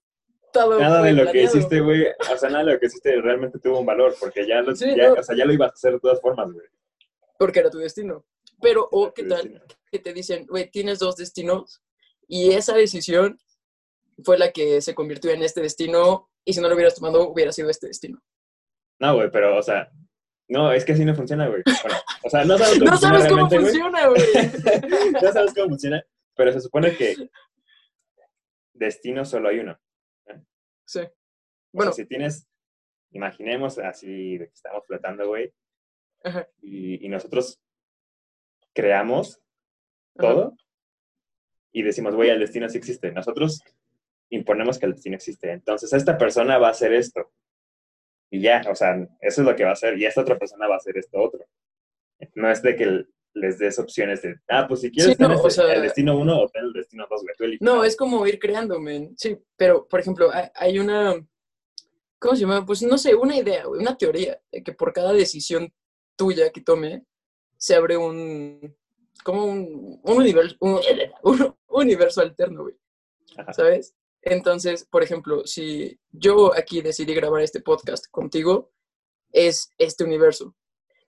[0.52, 3.60] todo nada de lo que hiciste, güey, o sea, nada de lo que hiciste realmente
[3.60, 5.14] tuvo un valor, porque ya lo, Sí, ya, no.
[5.16, 6.66] o sea, ya lo ibas a hacer de todas formas, güey.
[7.38, 8.26] Porque era tu destino.
[8.62, 9.66] Pero, o qué tal destino.
[9.92, 11.82] que te dicen, güey, tienes dos destinos
[12.28, 13.40] y esa decisión
[14.24, 17.52] fue la que se convirtió en este destino y si no lo hubieras tomado hubiera
[17.52, 18.22] sido este destino.
[19.02, 19.92] No, güey, pero, o sea,
[20.48, 21.64] no, es que así no funciona, güey.
[21.66, 24.22] Bueno, o sea, no sabes cómo No funciona sabes cómo funciona, güey.
[25.24, 27.16] no sabes cómo funciona, pero se supone que
[28.74, 29.80] destino solo hay uno.
[30.86, 31.00] sí.
[31.00, 31.10] O
[31.74, 32.48] Bueno, sea, si tienes,
[33.12, 35.52] imaginemos así de que estamos flotando, güey,
[36.24, 36.48] Ajá.
[36.62, 37.60] y, y nosotros
[38.74, 39.42] creamos
[40.16, 40.28] ajá.
[40.28, 40.58] todo
[41.72, 43.12] y decimos, güey, el destino sí existe.
[43.12, 43.64] Nosotros
[44.30, 45.52] imponemos que el destino existe.
[45.52, 47.32] Entonces, esta persona va a hacer esto.
[48.32, 49.98] Y ya, o sea, eso es lo que va a hacer.
[50.00, 51.46] Y esta otra persona va a hacer esto otro.
[52.36, 55.46] No es de que les des opciones de, ah, pues si quieres Sí, no, tener
[55.46, 57.58] o sea- el destino 1 o el destino 2, güey.
[57.60, 59.14] No, es como ir creando, men.
[59.18, 61.16] Sí, pero, por ejemplo, hay- una,
[62.20, 62.66] ¿cómo se llama?
[62.66, 65.74] Pues no sé, una idea, una teoría de que por cada decisión
[66.16, 67.04] tuya que tome,
[67.58, 68.76] se abre un,
[69.24, 70.80] como un, un universo, un,
[71.24, 72.76] un universo alterno, güey.
[73.38, 73.54] Ajá.
[73.54, 73.96] ¿Sabes?
[74.24, 78.72] Entonces, por ejemplo, si yo aquí decidí grabar este podcast contigo,
[79.32, 80.56] es este universo.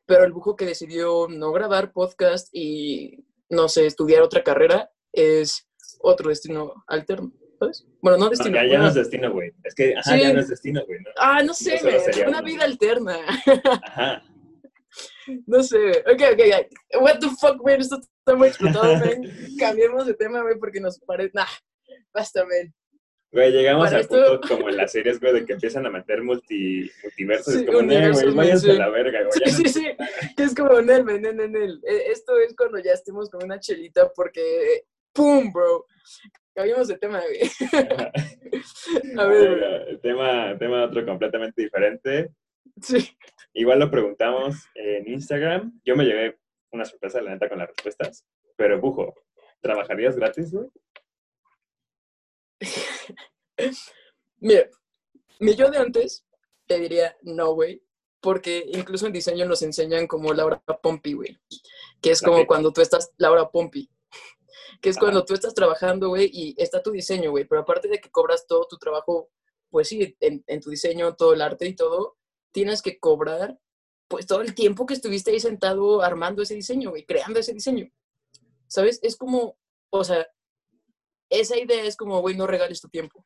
[0.05, 5.67] Pero el bujo que decidió no grabar podcast y, no sé, estudiar otra carrera es
[6.01, 7.85] otro destino alterno, ¿sabes?
[8.01, 8.55] Bueno, no No, destino.
[8.55, 9.51] ya, ya no es destino, güey.
[9.63, 10.21] Es que, ajá, Sí.
[10.21, 10.99] ya no es destino, güey.
[10.99, 11.09] ¿no?
[11.17, 13.17] Ah, no sé, güey, una vida alterna.
[13.85, 14.23] Ajá.
[15.47, 17.01] No sé, ok, ok, ok.
[17.01, 19.23] What the fuck, güey, esto está muy explotado, man.
[19.57, 21.31] Cambiemos de tema, güey, porque nos parece...
[21.33, 21.47] Nah,
[22.13, 22.71] basta, man.
[23.33, 26.87] Güey, llegamos al punto como en las series, güey, de que empiezan a meter multi,
[27.01, 27.51] multiversos.
[27.55, 29.31] Sí, es como, güey, váyanse a la verga, güey.
[29.49, 29.87] Sí, sí, sí.
[30.37, 31.81] Que es como Nel, Nel, Nel.
[31.83, 34.85] Eh, Esto es cuando ya estemos con una chelita porque...
[35.11, 35.87] ¡Pum, bro!
[36.53, 37.39] Cambiamos de tema, güey.
[39.17, 39.97] A ver, güey.
[40.01, 42.29] Tema, tema otro completamente diferente.
[42.79, 43.17] Sí.
[43.53, 45.79] igual lo preguntamos en Instagram.
[45.83, 46.37] Yo me llevé
[46.71, 48.27] una sorpresa, la neta, con las respuestas.
[48.55, 49.15] Pero, Bujo,
[49.59, 50.69] ¿trabajarías gratis, güey?
[54.37, 54.69] Mira,
[55.39, 56.25] mi yo de antes
[56.67, 57.83] te diría no, güey.
[58.19, 61.37] Porque incluso en diseño nos enseñan como Laura Pompi, güey.
[62.01, 63.89] Que es como cuando tú estás, Laura Pompi.
[64.81, 67.43] Que es cuando tú estás trabajando, güey, y está tu diseño, güey.
[67.43, 69.29] Pero aparte de que cobras todo tu trabajo,
[69.69, 72.17] pues sí, en, en tu diseño, todo el arte y todo,
[72.53, 73.59] tienes que cobrar,
[74.07, 77.91] pues todo el tiempo que estuviste ahí sentado armando ese diseño, güey, creando ese diseño.
[78.67, 78.99] ¿Sabes?
[79.03, 79.57] Es como,
[79.89, 80.25] o sea,
[81.29, 83.25] esa idea es como, güey, no regales tu tiempo.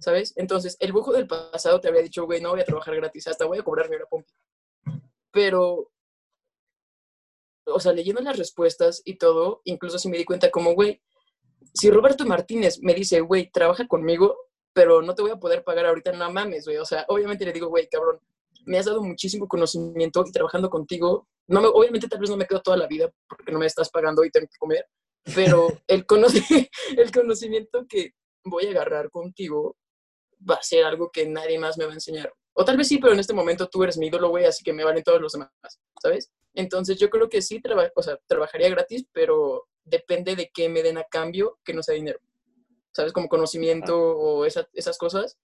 [0.00, 0.32] ¿Sabes?
[0.36, 3.46] Entonces, el bujo del pasado te habría dicho, güey, no voy a trabajar gratis, hasta
[3.46, 4.06] voy a cobrar mi hora.
[5.30, 5.92] Pero,
[7.66, 11.02] o sea, leyendo las respuestas y todo, incluso si me di cuenta como, güey,
[11.72, 14.36] si Roberto Martínez me dice, güey, trabaja conmigo,
[14.72, 16.78] pero no te voy a poder pagar ahorita, no mames, güey.
[16.78, 18.20] O sea, obviamente le digo, güey, cabrón,
[18.64, 22.46] me has dado muchísimo conocimiento y trabajando contigo, no me, obviamente tal vez no me
[22.46, 24.86] quedo toda la vida porque no me estás pagando y tengo que comer,
[25.34, 26.04] pero el,
[26.96, 28.14] el conocimiento que
[28.46, 29.76] voy a agarrar contigo
[30.48, 32.32] va a ser algo que nadie más me va a enseñar.
[32.54, 34.72] O tal vez sí, pero en este momento tú eres mi ídolo, güey, así que
[34.72, 35.50] me valen todos los demás,
[36.02, 36.32] ¿sabes?
[36.54, 40.82] Entonces yo creo que sí, traba- o sea, trabajaría gratis, pero depende de qué me
[40.82, 42.18] den a cambio que no sea dinero.
[42.92, 43.12] ¿Sabes?
[43.12, 45.38] Como conocimiento o esa- esas cosas.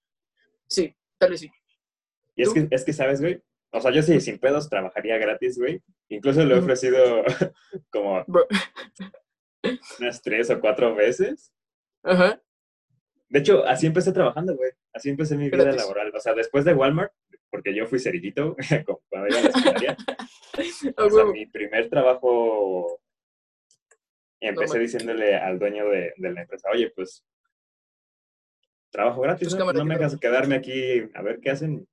[0.66, 1.50] Sí, tal vez sí.
[2.34, 3.42] Y es que, es que, ¿sabes, güey?
[3.72, 5.82] O sea, yo sí, sin pedos, trabajaría gratis, güey.
[6.08, 7.22] Incluso lo he ofrecido
[7.90, 8.46] como Bro.
[10.00, 11.52] unas tres o cuatro veces.
[12.02, 12.40] Ajá.
[13.32, 14.72] De hecho, así empecé trabajando, güey.
[14.92, 16.12] Así empecé mi vida laboral.
[16.14, 17.14] O sea, después de Walmart,
[17.48, 18.54] porque yo fui cerillito
[19.08, 19.96] cuando iba a la secundaria.
[20.98, 23.00] O sea, mi primer trabajo,
[24.38, 27.24] empecé diciéndole al dueño de, de la empresa, oye, pues,
[28.90, 29.72] trabajo gratis, Pues, ¿no?
[29.72, 31.88] no me ¿qué hagas quedarme aquí a ver qué hacen.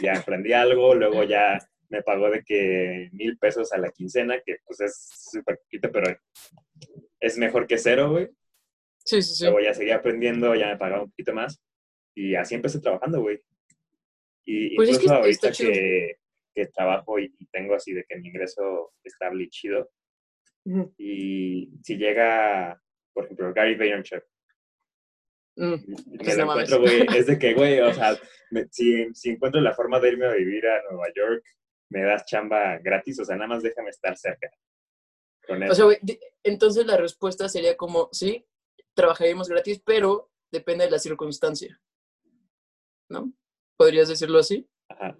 [0.00, 4.58] Ya aprendí algo, luego ya me pagó de que mil pesos a la quincena, que
[4.64, 6.16] pues es súper poquito, pero
[7.18, 8.30] es mejor que cero, güey.
[9.06, 9.44] Sí, sí, sí.
[9.44, 11.62] Luego ya seguí aprendiendo, ya me pagaba un poquito más.
[12.14, 13.40] Y así empecé trabajando, güey.
[14.44, 16.16] Y Pues es que incluso ahorita que,
[16.54, 19.90] que trabajo y, y tengo así de que mi ingreso estable y chido.
[20.64, 20.92] Ujú.
[20.98, 22.80] Y si llega,
[23.14, 24.22] por ejemplo, Gary Vaynerchuk,
[25.58, 28.10] Mm, me Pues lo no encuentro, güey, es de que, güey, o sea,
[28.50, 31.42] me- si, si encuentro la forma de irme a vivir a Nueva York,
[31.90, 34.50] me das chamba gratis, o sea, nada más déjame estar cerca.
[35.46, 35.96] Con O sea, güey,
[36.42, 38.44] entonces la respuesta sería como, sí,
[38.96, 41.80] trabajaríamos gratis, pero depende de la circunstancia.
[43.08, 43.32] ¿No?
[43.76, 44.68] ¿Podrías decirlo así?
[44.88, 45.16] Ajá.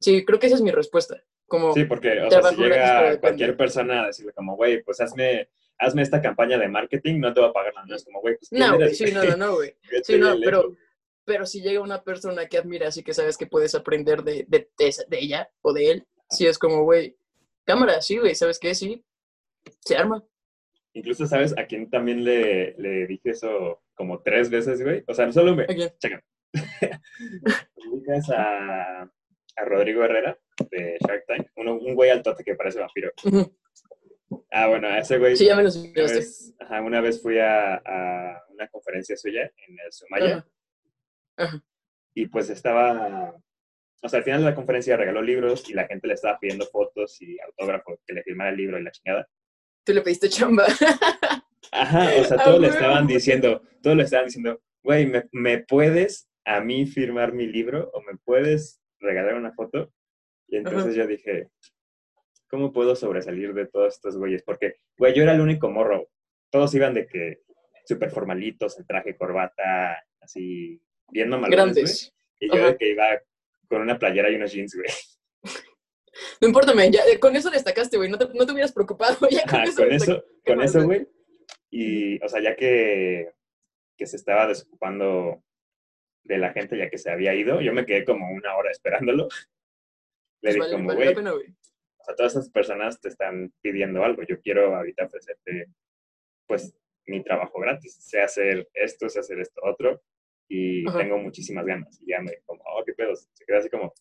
[0.00, 1.22] Sí, creo que esa es mi respuesta.
[1.46, 5.48] Como, Sí, porque, o sea, si llega cualquier persona a decirle como, güey, pues hazme,
[5.78, 7.86] hazme esta campaña de marketing, no te voy a pagar nada.
[7.86, 9.76] No es como, güey, pues ¿quién no, güey, sí, no, no, no, güey.
[10.04, 10.76] Sí, no, pero,
[11.24, 14.70] pero si llega una persona que admiras y que sabes que puedes aprender de, de,
[14.76, 17.16] de de ella o de él, sí es como, güey,
[17.64, 18.74] cámara, sí, güey, ¿sabes qué?
[18.74, 19.04] Sí,
[19.80, 20.24] se arma.
[20.94, 21.56] Incluso, ¿sabes?
[21.58, 25.04] A quien también le, le dije eso como tres veces, güey.
[25.06, 25.64] O sea, no solo me...
[25.64, 25.90] ¿A quién?
[27.90, 30.38] ubicas a, a Rodrigo Herrera
[30.70, 33.10] de Shark Tank, uno, un güey altote que parece vampiro.
[34.50, 35.36] Ah, bueno, a ese güey.
[35.36, 39.42] Sí, ya me lo una, vez, ajá, una vez fui a, a una conferencia suya
[39.66, 40.46] en el Sumaya Ajá.
[41.36, 41.64] Ajá.
[42.14, 43.34] y pues estaba,
[44.02, 46.66] o sea, al final de la conferencia regaló libros y la gente le estaba pidiendo
[46.66, 49.28] fotos y autógrafos, que le firmara el libro y la chingada.
[49.84, 50.66] Tú le pediste chamba.
[51.72, 55.58] Ajá, o sea, A todo le estaban diciendo, todo le estaban diciendo, güey, ¿me, me
[55.58, 59.92] puedes a mí firmar mi libro o me puedes regalar una foto?
[60.48, 61.48] Y entonces yo dije,
[62.48, 64.42] ¿cómo puedo sobresalir de todos estos güeyes?
[64.42, 66.08] Porque, güey, yo era el único morro.
[66.50, 67.40] Todos iban de que
[67.84, 71.74] súper formalitos, el traje, corbata, así, bien mamalones, güey.
[71.74, 72.14] Grandes.
[72.40, 72.66] Y yo Ajá.
[72.68, 73.04] de que iba
[73.68, 74.88] con una playera y unos jeans, güey.
[76.40, 78.10] No importa, men, ya, eh, con eso destacaste, güey.
[78.10, 79.16] No te, no te hubieras preocupado.
[79.30, 81.06] Ya con Ajá, eso con eso, con más, eso, güey?
[81.70, 83.32] Y, o sea, ya que,
[83.96, 85.42] que se estaba desocupando
[86.24, 89.28] de la gente, ya que se había ido, yo me quedé como una hora esperándolo.
[90.40, 91.46] Le Pues dije vale, como, vale güey, güey.
[91.98, 94.22] o sea, todas esas personas te están pidiendo algo.
[94.22, 95.68] Yo quiero ahorita ofrecerte,
[96.46, 96.74] pues,
[97.06, 97.96] mi trabajo gratis.
[97.98, 100.02] Sé hacer esto, sé hacer esto otro.
[100.48, 100.98] Y Ajá.
[100.98, 101.98] tengo muchísimas ganas.
[102.02, 103.14] Y ya me como, oh, qué pedo.
[103.16, 103.92] Se quedó así como,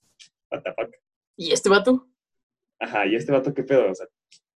[0.52, 0.94] what the fuck.
[1.36, 2.08] ¿Y este vato?
[2.80, 3.90] Ajá, y este vato, qué pedo.
[3.92, 4.08] O sea,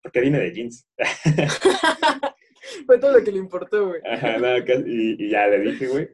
[0.02, 0.88] ¿por qué viene de jeans?
[2.86, 4.02] Fue todo lo que le importó, güey.
[4.06, 6.10] Ajá, que- y, y ya le dije, güey.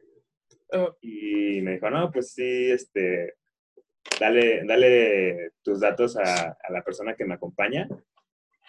[1.00, 3.34] Y me dijo, no, pues sí, este,
[4.18, 7.86] dale, dale tus datos a, a la persona que me acompaña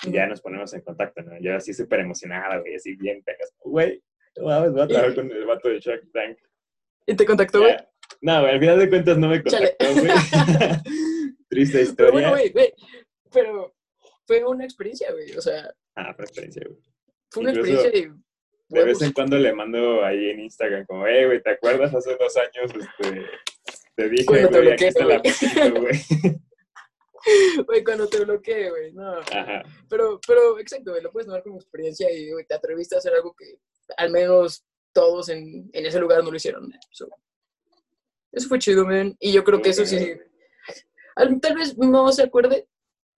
[0.04, 1.40] y ya nos ponemos en contacto, ¿no?
[1.40, 3.54] Yo así súper emocionada, güey, así bien pegas.
[3.64, 4.04] Güey,
[4.36, 6.38] no voy a trabajar con el vato de Shark Tank.
[7.06, 7.78] ¿Y te contactó, güey?
[8.26, 10.08] No, güey, al final de cuentas no me contactó, güey.
[11.50, 12.12] Triste Pero historia.
[12.12, 12.74] bueno, güey, güey,
[13.32, 13.76] pero
[14.26, 16.80] fue una experiencia, güey, o sea, Ah, fue experiencia, güey.
[17.30, 18.24] fue una Incluso, experiencia de...
[18.70, 22.16] De vez en cuando le mando ahí en Instagram como, hey, güey, ¿te acuerdas hace
[22.16, 22.72] dos años?
[22.74, 23.26] Este,
[23.96, 25.32] te dije, Cuando te güey, aquí bloqueé, está la güey.
[25.34, 26.40] fotito, güey.
[27.68, 29.14] Güey, cuando te bloqueé, güey, no.
[29.20, 29.64] Ajá.
[29.90, 33.14] Pero, pero, exacto, güey, lo puedes tomar como experiencia y, güey, te atreviste a hacer
[33.14, 33.46] algo que
[33.96, 36.70] al menos todos en, en ese lugar no lo hicieron.
[36.92, 37.08] So,
[38.34, 39.16] eso fue chido, man.
[39.20, 40.14] Y yo creo que eso sí,
[41.16, 42.68] al- tal vez no se acuerde,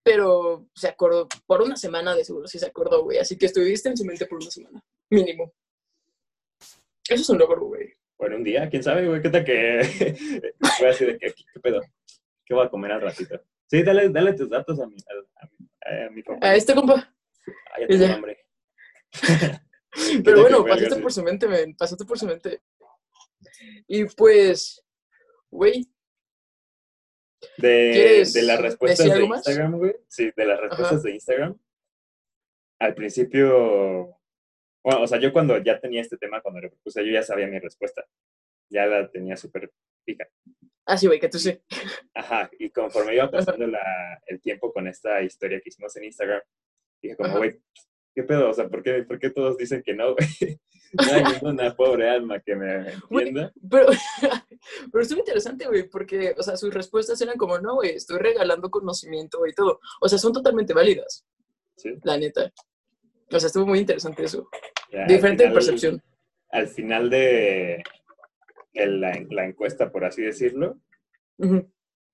[0.03, 3.17] pero se acordó, por una semana de seguro sí se acordó, güey.
[3.17, 5.51] Así que estuviste en su mente por una semana, mínimo.
[7.07, 7.93] Eso es un logro, güey.
[8.17, 9.81] Bueno, un día, quién sabe, güey, qué tal que
[10.77, 11.81] fue así de que, ¿qué pedo?
[12.45, 13.41] ¿Qué voy a comer al ratito?
[13.67, 16.47] Sí, dale, dale tus datos a mi, a, a mi, a mi papá.
[16.47, 17.13] A este compa.
[17.73, 18.45] Ah, ya tengo hambre.
[20.23, 21.75] Pero bueno, voy pasaste por su mente, man.
[21.77, 22.61] Pasaste por su mente.
[23.87, 24.83] Y pues,
[25.51, 25.87] güey,
[27.57, 29.23] De, ¿Quieres de las respuestas de?
[29.23, 29.95] Instagram, güey.
[30.07, 31.01] Sí, de las respuestas Ajá.
[31.03, 31.59] de Instagram.
[32.79, 34.19] Al principio,
[34.83, 37.47] bueno, o sea, yo cuando ya tenía este tema, cuando le propuse, yo ya sabía
[37.47, 38.05] mi respuesta.
[38.69, 39.71] Ya la tenía súper
[40.05, 40.27] fija.
[40.85, 41.57] ah, sí, güey, que tú sí.
[42.13, 46.41] Ajá, y conforme iba pasando la- el tiempo con esta historia que hicimos en Instagram,
[47.01, 47.59] dije como, güey,
[48.15, 48.49] ¿qué pedo?
[48.49, 50.59] O sea, ¿por qué, por qué todos dicen que no, güey?
[50.93, 53.51] No hay ninguna pobre alma que me entienda.
[53.69, 53.87] Pero,
[54.91, 58.71] pero estuvo interesante, güey, porque, o sea, sus respuestas eran como, no, güey, estoy regalando
[58.71, 59.81] conocimiento y todo.
[59.99, 61.25] O sea, son totalmente válidas,
[61.75, 62.49] Sí, la neta.
[63.29, 64.47] O sea, estuvo muy interesante eso.
[64.89, 66.03] ya, Diferente final- percepción.
[66.51, 67.83] Al final de
[68.73, 70.79] el- la, la encuesta, por así decirlo,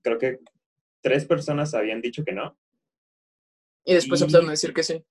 [0.01, 0.39] creo que
[1.01, 2.57] tres personas habían dicho que no
[3.85, 5.03] Y después Y- empezaron a decir que sí.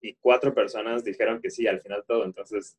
[0.00, 2.24] Y cuatro personas dijeron que sí al final todo.
[2.24, 2.76] Entonces,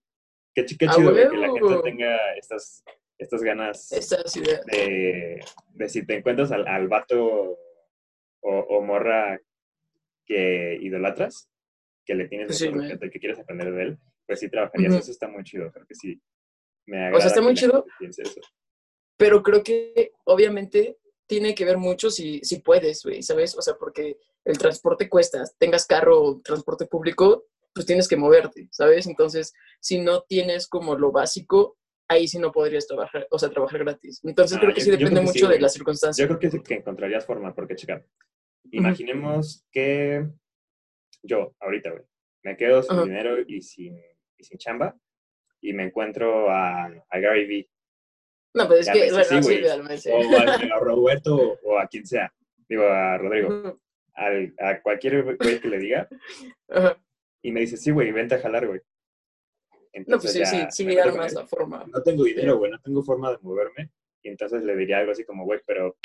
[0.53, 2.84] qué, qué ¡A chido que la gente tenga estas,
[3.17, 4.65] estas ganas Estas ideas.
[4.65, 5.39] de,
[5.73, 7.58] de si te encuentras al, al vato
[8.41, 9.39] o, o morra
[10.25, 11.49] que idolatras,
[12.05, 12.82] que le tienes Sí, man.
[12.82, 14.95] respeto y que quieres aprender de él, pues sí trabajarías.
[14.95, 16.21] Eso está muy chido, creo que sí.
[16.86, 17.86] Me O sea, está que muy chido.
[17.99, 18.41] eso.
[19.17, 23.55] Pero creo que, obviamente, tiene que ver mucho si, si puedes, güey, ¿sabes?
[23.58, 25.43] O sea, porque el transporte cuesta.
[25.58, 29.08] Tengas carro o transporte público, pues tienes que moverte, ¿sabes?
[29.08, 33.80] Entonces, si no tienes como lo básico, ahí sí no podrías trabajar, o sea, trabajar
[33.80, 34.19] gratis.
[34.23, 36.28] Entonces, Ah, creo que yo- sí depende sí, mucho de las circunstancias.
[36.30, 38.04] Yo creo que, que encontrarías forma, porque, chica,
[38.71, 40.28] imaginemos que
[41.23, 42.04] yo, ahorita, güey,
[42.43, 43.97] me quedo sin dinero y sin,
[44.38, 44.97] y sin chamba
[45.62, 47.69] y me encuentro a, a Gary Vee
[48.54, 49.43] No, pues es Ya que, bueno, sí,
[49.97, 52.34] sí, o a, a Roberto o a quien sea,
[52.67, 53.80] digo, a Rodrigo.
[54.19, 56.08] Al- a cualquier güey que le diga
[56.69, 56.97] Ajá.
[57.41, 58.82] y me dice, sí, güey, vente a jalar, güey.
[60.08, 61.39] No, pues sí, sí, ya sí, me con armas él.
[61.39, 61.86] la forma.
[61.88, 63.89] No tengo dinero, güey, no tengo forma de moverme
[64.21, 65.97] y entonces le diría algo así como, güey, pero,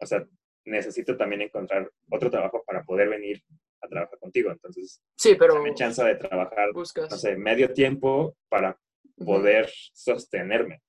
[0.00, 0.26] o sea,
[0.64, 3.42] necesito también encontrar otro trabajo para poder venir
[3.80, 4.50] a trabajar contigo.
[4.52, 7.10] Entonces, Sí, pero dame chance de trabajar, buscas.
[7.10, 8.78] no sé, medio tiempo para
[9.24, 10.82] poder sostenerme.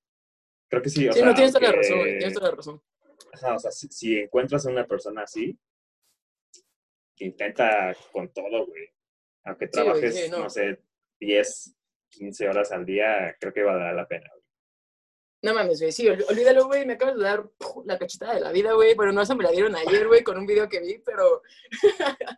[0.70, 2.50] Creo que sí, o Sí, sea, no, tienes toda la aunque- razón, güey, tienes toda
[2.50, 2.82] la razón.
[3.34, 5.58] Ajá, o sea, si, si encuentras a una persona así,
[7.20, 8.90] intenta con todo, güey.
[9.46, 10.40] Aunque Sí, trabajes, sí, no.
[10.40, 10.50] no.
[10.50, 10.80] sé,
[11.20, 11.76] 10,
[12.10, 14.30] 15 horas al día, creo que valdrá la pena.
[14.32, 14.44] güey.
[15.44, 18.40] No mames, güey, sí, ol- olvídalo, güey, me acabas de dar puf, la cachetada de
[18.40, 20.80] la vida, güey, pero no esa me la dieron ayer, güey, con un video que
[20.80, 21.42] vi, pero,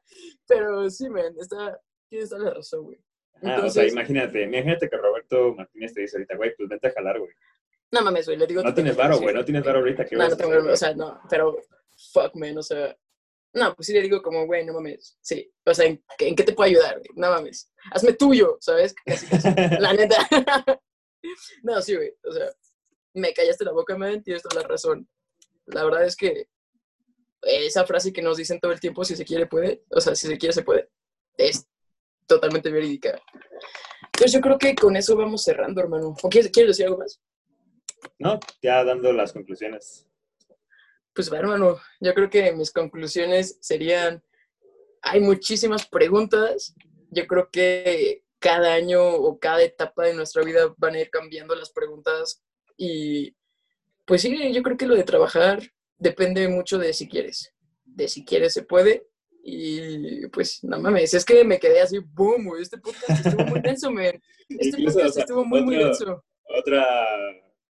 [0.48, 2.98] pero sí, men, está, tienes toda la razón, güey.
[2.98, 6.88] Ajá, o sea, Entonces- imagínate, imagínate que Roberto Martínez te dice ahorita, güey, pues vente
[6.88, 7.32] a jalar, güey.
[7.92, 8.64] No mames, güey, le digo...
[8.64, 10.06] No tienes varo, sí, güey, no tienes varo ahorita.
[10.06, 11.58] ¿qué No, no tengo, o sea, no, pero,
[12.12, 12.96] fuck, man, o sea,
[13.56, 16.36] no, pues sí le digo como, güey, no mames, sí, o sea, ¿en, qué- en
[16.36, 17.10] qué te puedo ayudar, güey?
[17.15, 18.94] No mames, hazme tuyo, ¿sabes?
[19.06, 19.48] Casi, casi.
[19.80, 20.18] La neta.
[21.63, 22.13] no, sí, güey.
[22.24, 22.48] O sea,
[23.13, 24.22] me callaste la boca, man.
[24.22, 25.08] Tienes toda la razón.
[25.68, 26.48] La verdad es que
[27.41, 29.84] esa frase que nos dicen todo el tiempo, si se quiere, puede.
[29.89, 30.89] O sea, si se quiere, se puede.
[31.38, 31.65] Es
[32.28, 33.20] totalmente verídica.
[34.08, 36.15] Entonces yo creo que con eso vamos cerrando, hermano.
[36.22, 37.22] ¿O quieres, quieres decir algo más?
[38.20, 40.08] No, ya dando las conclusiones.
[41.15, 41.80] Pues hermano.
[42.01, 44.21] Yo creo que mis conclusiones serían,
[45.01, 46.75] hay muchísimas preguntas.
[47.09, 51.55] Yo creo que cada año o cada etapa de nuestra vida van a ir cambiando
[51.55, 52.43] las preguntas
[52.78, 53.36] y
[54.03, 55.63] pues sí, yo creo que lo de trabajar
[55.97, 57.53] depende mucho de si quieres.
[57.86, 59.07] De si quieres se puede
[59.41, 63.61] y pues no mames, es que me quedé así, boom, güey, este podcast estuvo muy
[63.63, 64.22] denso, man.
[64.49, 66.26] Este Incluso, podcast o sea, estuvo muy, muy denso.
[66.43, 66.86] Otra,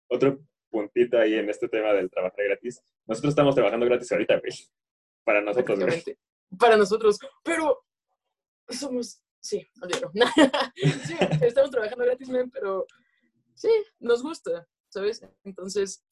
[0.10, 0.40] otro
[0.70, 2.82] puntito ahí en este tema del trabajar gratis.
[3.06, 4.54] Nosotros estamos trabajando gratis ahorita, güey.
[5.24, 6.18] Para nosotros, güey.
[6.58, 7.86] Para nosotros, pero
[8.70, 10.12] somos, sí, olvídalo.
[10.76, 12.86] sí, estamos trabajando gratis, men, pero
[13.54, 15.22] sí, nos gusta, ¿sabes?
[15.44, 16.04] Entonces,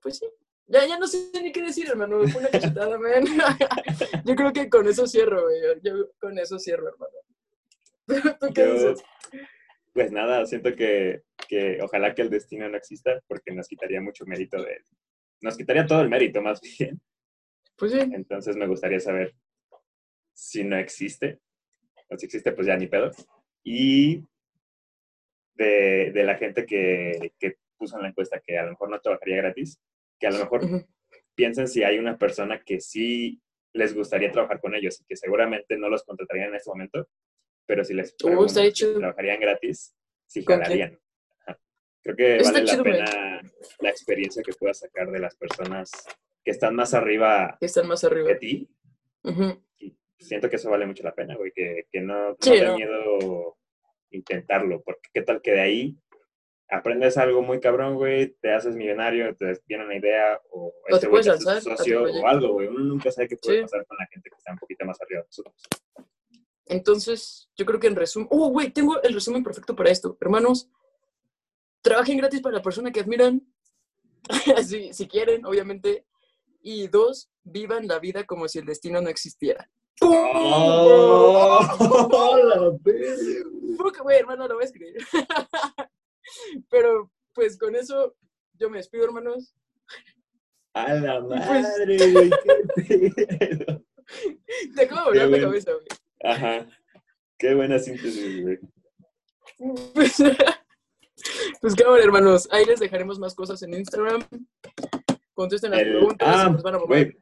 [0.00, 0.26] pues sí,
[0.66, 2.18] Ya, ya no sé ni qué decir, hermano.
[2.18, 3.24] Me fue una cachetada, man.
[4.24, 5.60] Yo creo que con eso cierro, güey.
[5.82, 7.12] Yo con eso cierro, hermano.
[8.40, 9.02] ¿Tú qué Yo, dices?
[9.92, 14.24] Pues nada, siento que, que ojalá que el destino no exista porque nos quitaría mucho
[14.26, 14.82] mérito de...
[15.40, 17.00] Nos quitaría todo el mérito más bien.
[17.76, 18.00] Pues sí.
[18.00, 19.34] Entonces me gustaría saber
[20.32, 21.40] si no existe.
[22.08, 23.10] O si existe, pues ya ni pedo.
[23.62, 24.24] Y
[25.54, 29.00] de, de la gente que, que puso en la encuesta que a lo mejor no
[29.00, 29.80] trabajaría gratis,
[30.18, 30.86] que a lo mejor
[31.34, 33.40] piensen si hay una persona que sí
[33.72, 37.08] les gustaría trabajar con ellos y que seguramente no los contratarían en este momento,
[37.70, 39.94] pero si les Uh, si trabajarían gratis,
[40.26, 40.98] sí jalarían.
[42.02, 43.40] Creo que Está vale la chido, pena
[43.78, 45.92] la experiencia que puedas sacar de las personas
[46.44, 48.26] que están más arriba Que están más arriba.
[48.30, 48.68] de ti.
[49.78, 53.56] Y siento que eso vale mucho la pena, güey, que, que no, Sí, miedo
[54.10, 55.96] intentarlo, porque qué tal que de ahí
[56.70, 61.06] aprendes algo muy cabrón, güey, te haces millonario, te viene una idea, o te este
[61.06, 62.66] güey socio, o algo, güey.
[62.66, 63.62] Uno nunca sabe qué puede Sí.
[63.62, 65.54] pasar con la gente que está un poquito más arriba de nosotros.
[66.70, 68.28] Entonces, yo creo que en resumen.
[68.30, 70.16] Oh, güey, tengo el resumen perfecto para esto.
[70.20, 70.68] Hermanos,
[71.82, 73.42] trabajen gratis para la persona que admiran.
[74.64, 76.06] si, si quieren, obviamente.
[76.62, 79.68] Y dos, vivan la vida como si el destino no existiera.
[80.00, 81.66] ¡Oh!
[82.82, 83.50] verga.
[83.76, 84.96] Fuck, güey, hermano, lo voy a escribir.
[86.70, 88.14] Pero, pues con eso,
[88.54, 89.54] yo me despido, hermanos.
[90.74, 93.82] A la Pues- madre, güey, qué pedo.
[94.76, 95.86] Te acabo de volar la cabeza, güey.
[96.22, 96.68] Ajá.
[97.38, 98.58] Qué buena síntesis, güey.
[99.94, 100.16] Pues,
[101.60, 102.48] pues cámara, hermanos.
[102.50, 104.22] Ahí les dejaremos más cosas en Instagram.
[105.34, 106.28] Contesten las El- preguntas.
[106.30, 107.16] ah, nos van a güey,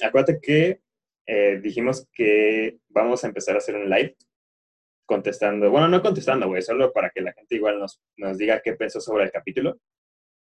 [0.00, 0.80] acuérdate que
[1.26, 4.16] eh, dijimos que vamos a empezar a hacer un live
[5.06, 8.74] contestando, bueno, no contestando, güey, solo para que la gente igual nos, nos diga qué
[8.74, 9.78] pensó sobre el capítulo.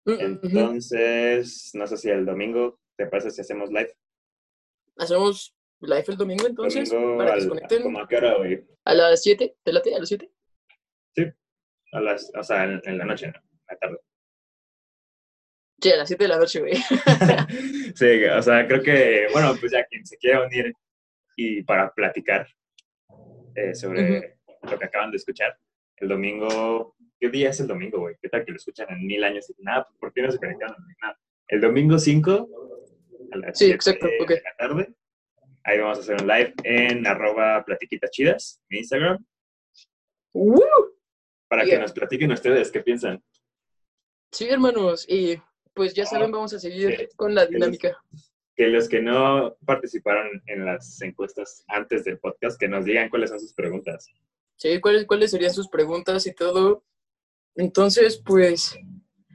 [0.06, 0.20] Mm.
[0.20, 3.92] Entonces, no sé si el domingo, ¿te parece si hacemos live?
[4.96, 6.90] Hacemos live el domingo entonces.
[6.90, 8.36] domingo, para que se al, conecten ¿como a qué hora,
[8.84, 9.56] a las 7.
[9.62, 9.94] ¿Te late?
[9.94, 10.30] ¿A las 7?
[11.92, 13.34] A las, o sea, en, en la noche, ¿no?
[13.38, 13.98] En la tarde.
[15.80, 16.74] Sí, a las 7 de la noche, güey.
[17.94, 20.72] sí, o sea, creo que, bueno, pues ya quien se quiera unir
[21.36, 22.46] y para platicar
[23.54, 25.58] eh, sobre lo que acaban de escuchar,
[25.96, 28.16] el domingo, ¿qué día es el domingo, güey?
[28.20, 29.86] ¿Qué tal que lo escuchan en mil años y nada?
[29.98, 30.76] ¿Por qué no se conectaron?
[31.00, 31.18] Nada.
[31.48, 32.48] El domingo 5
[33.32, 34.94] a las Sí, 7 exacto, de la tarde.
[35.66, 39.26] Ahí vamos a hacer un live en arroba platiquitas chidas, en Instagram,
[40.32, 40.60] ¡Uh!
[41.48, 43.20] para que nos platiquen ustedes qué piensan.
[44.30, 45.04] Sí, hermanos.
[45.08, 45.36] Y
[45.74, 47.08] pues ya saben, vamos a seguir sí.
[47.16, 47.96] con la dinámica.
[48.54, 53.30] Que los que no participaron en las encuestas antes del podcast, que nos digan cuáles
[53.30, 54.08] son sus preguntas.
[54.54, 56.84] Sí, ¿cuáles, cuáles serían sus preguntas y todo?
[57.56, 58.78] Entonces, pues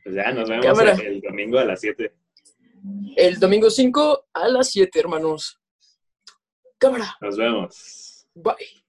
[0.04, 0.94] Pues ya, nos vemos Cámara.
[0.94, 2.14] el domingo a las 7.
[3.18, 5.61] el domingo 5 a las 7, hermanos.
[6.82, 7.16] Cámara.
[7.22, 8.26] Nos vemos.
[8.34, 8.81] Bye.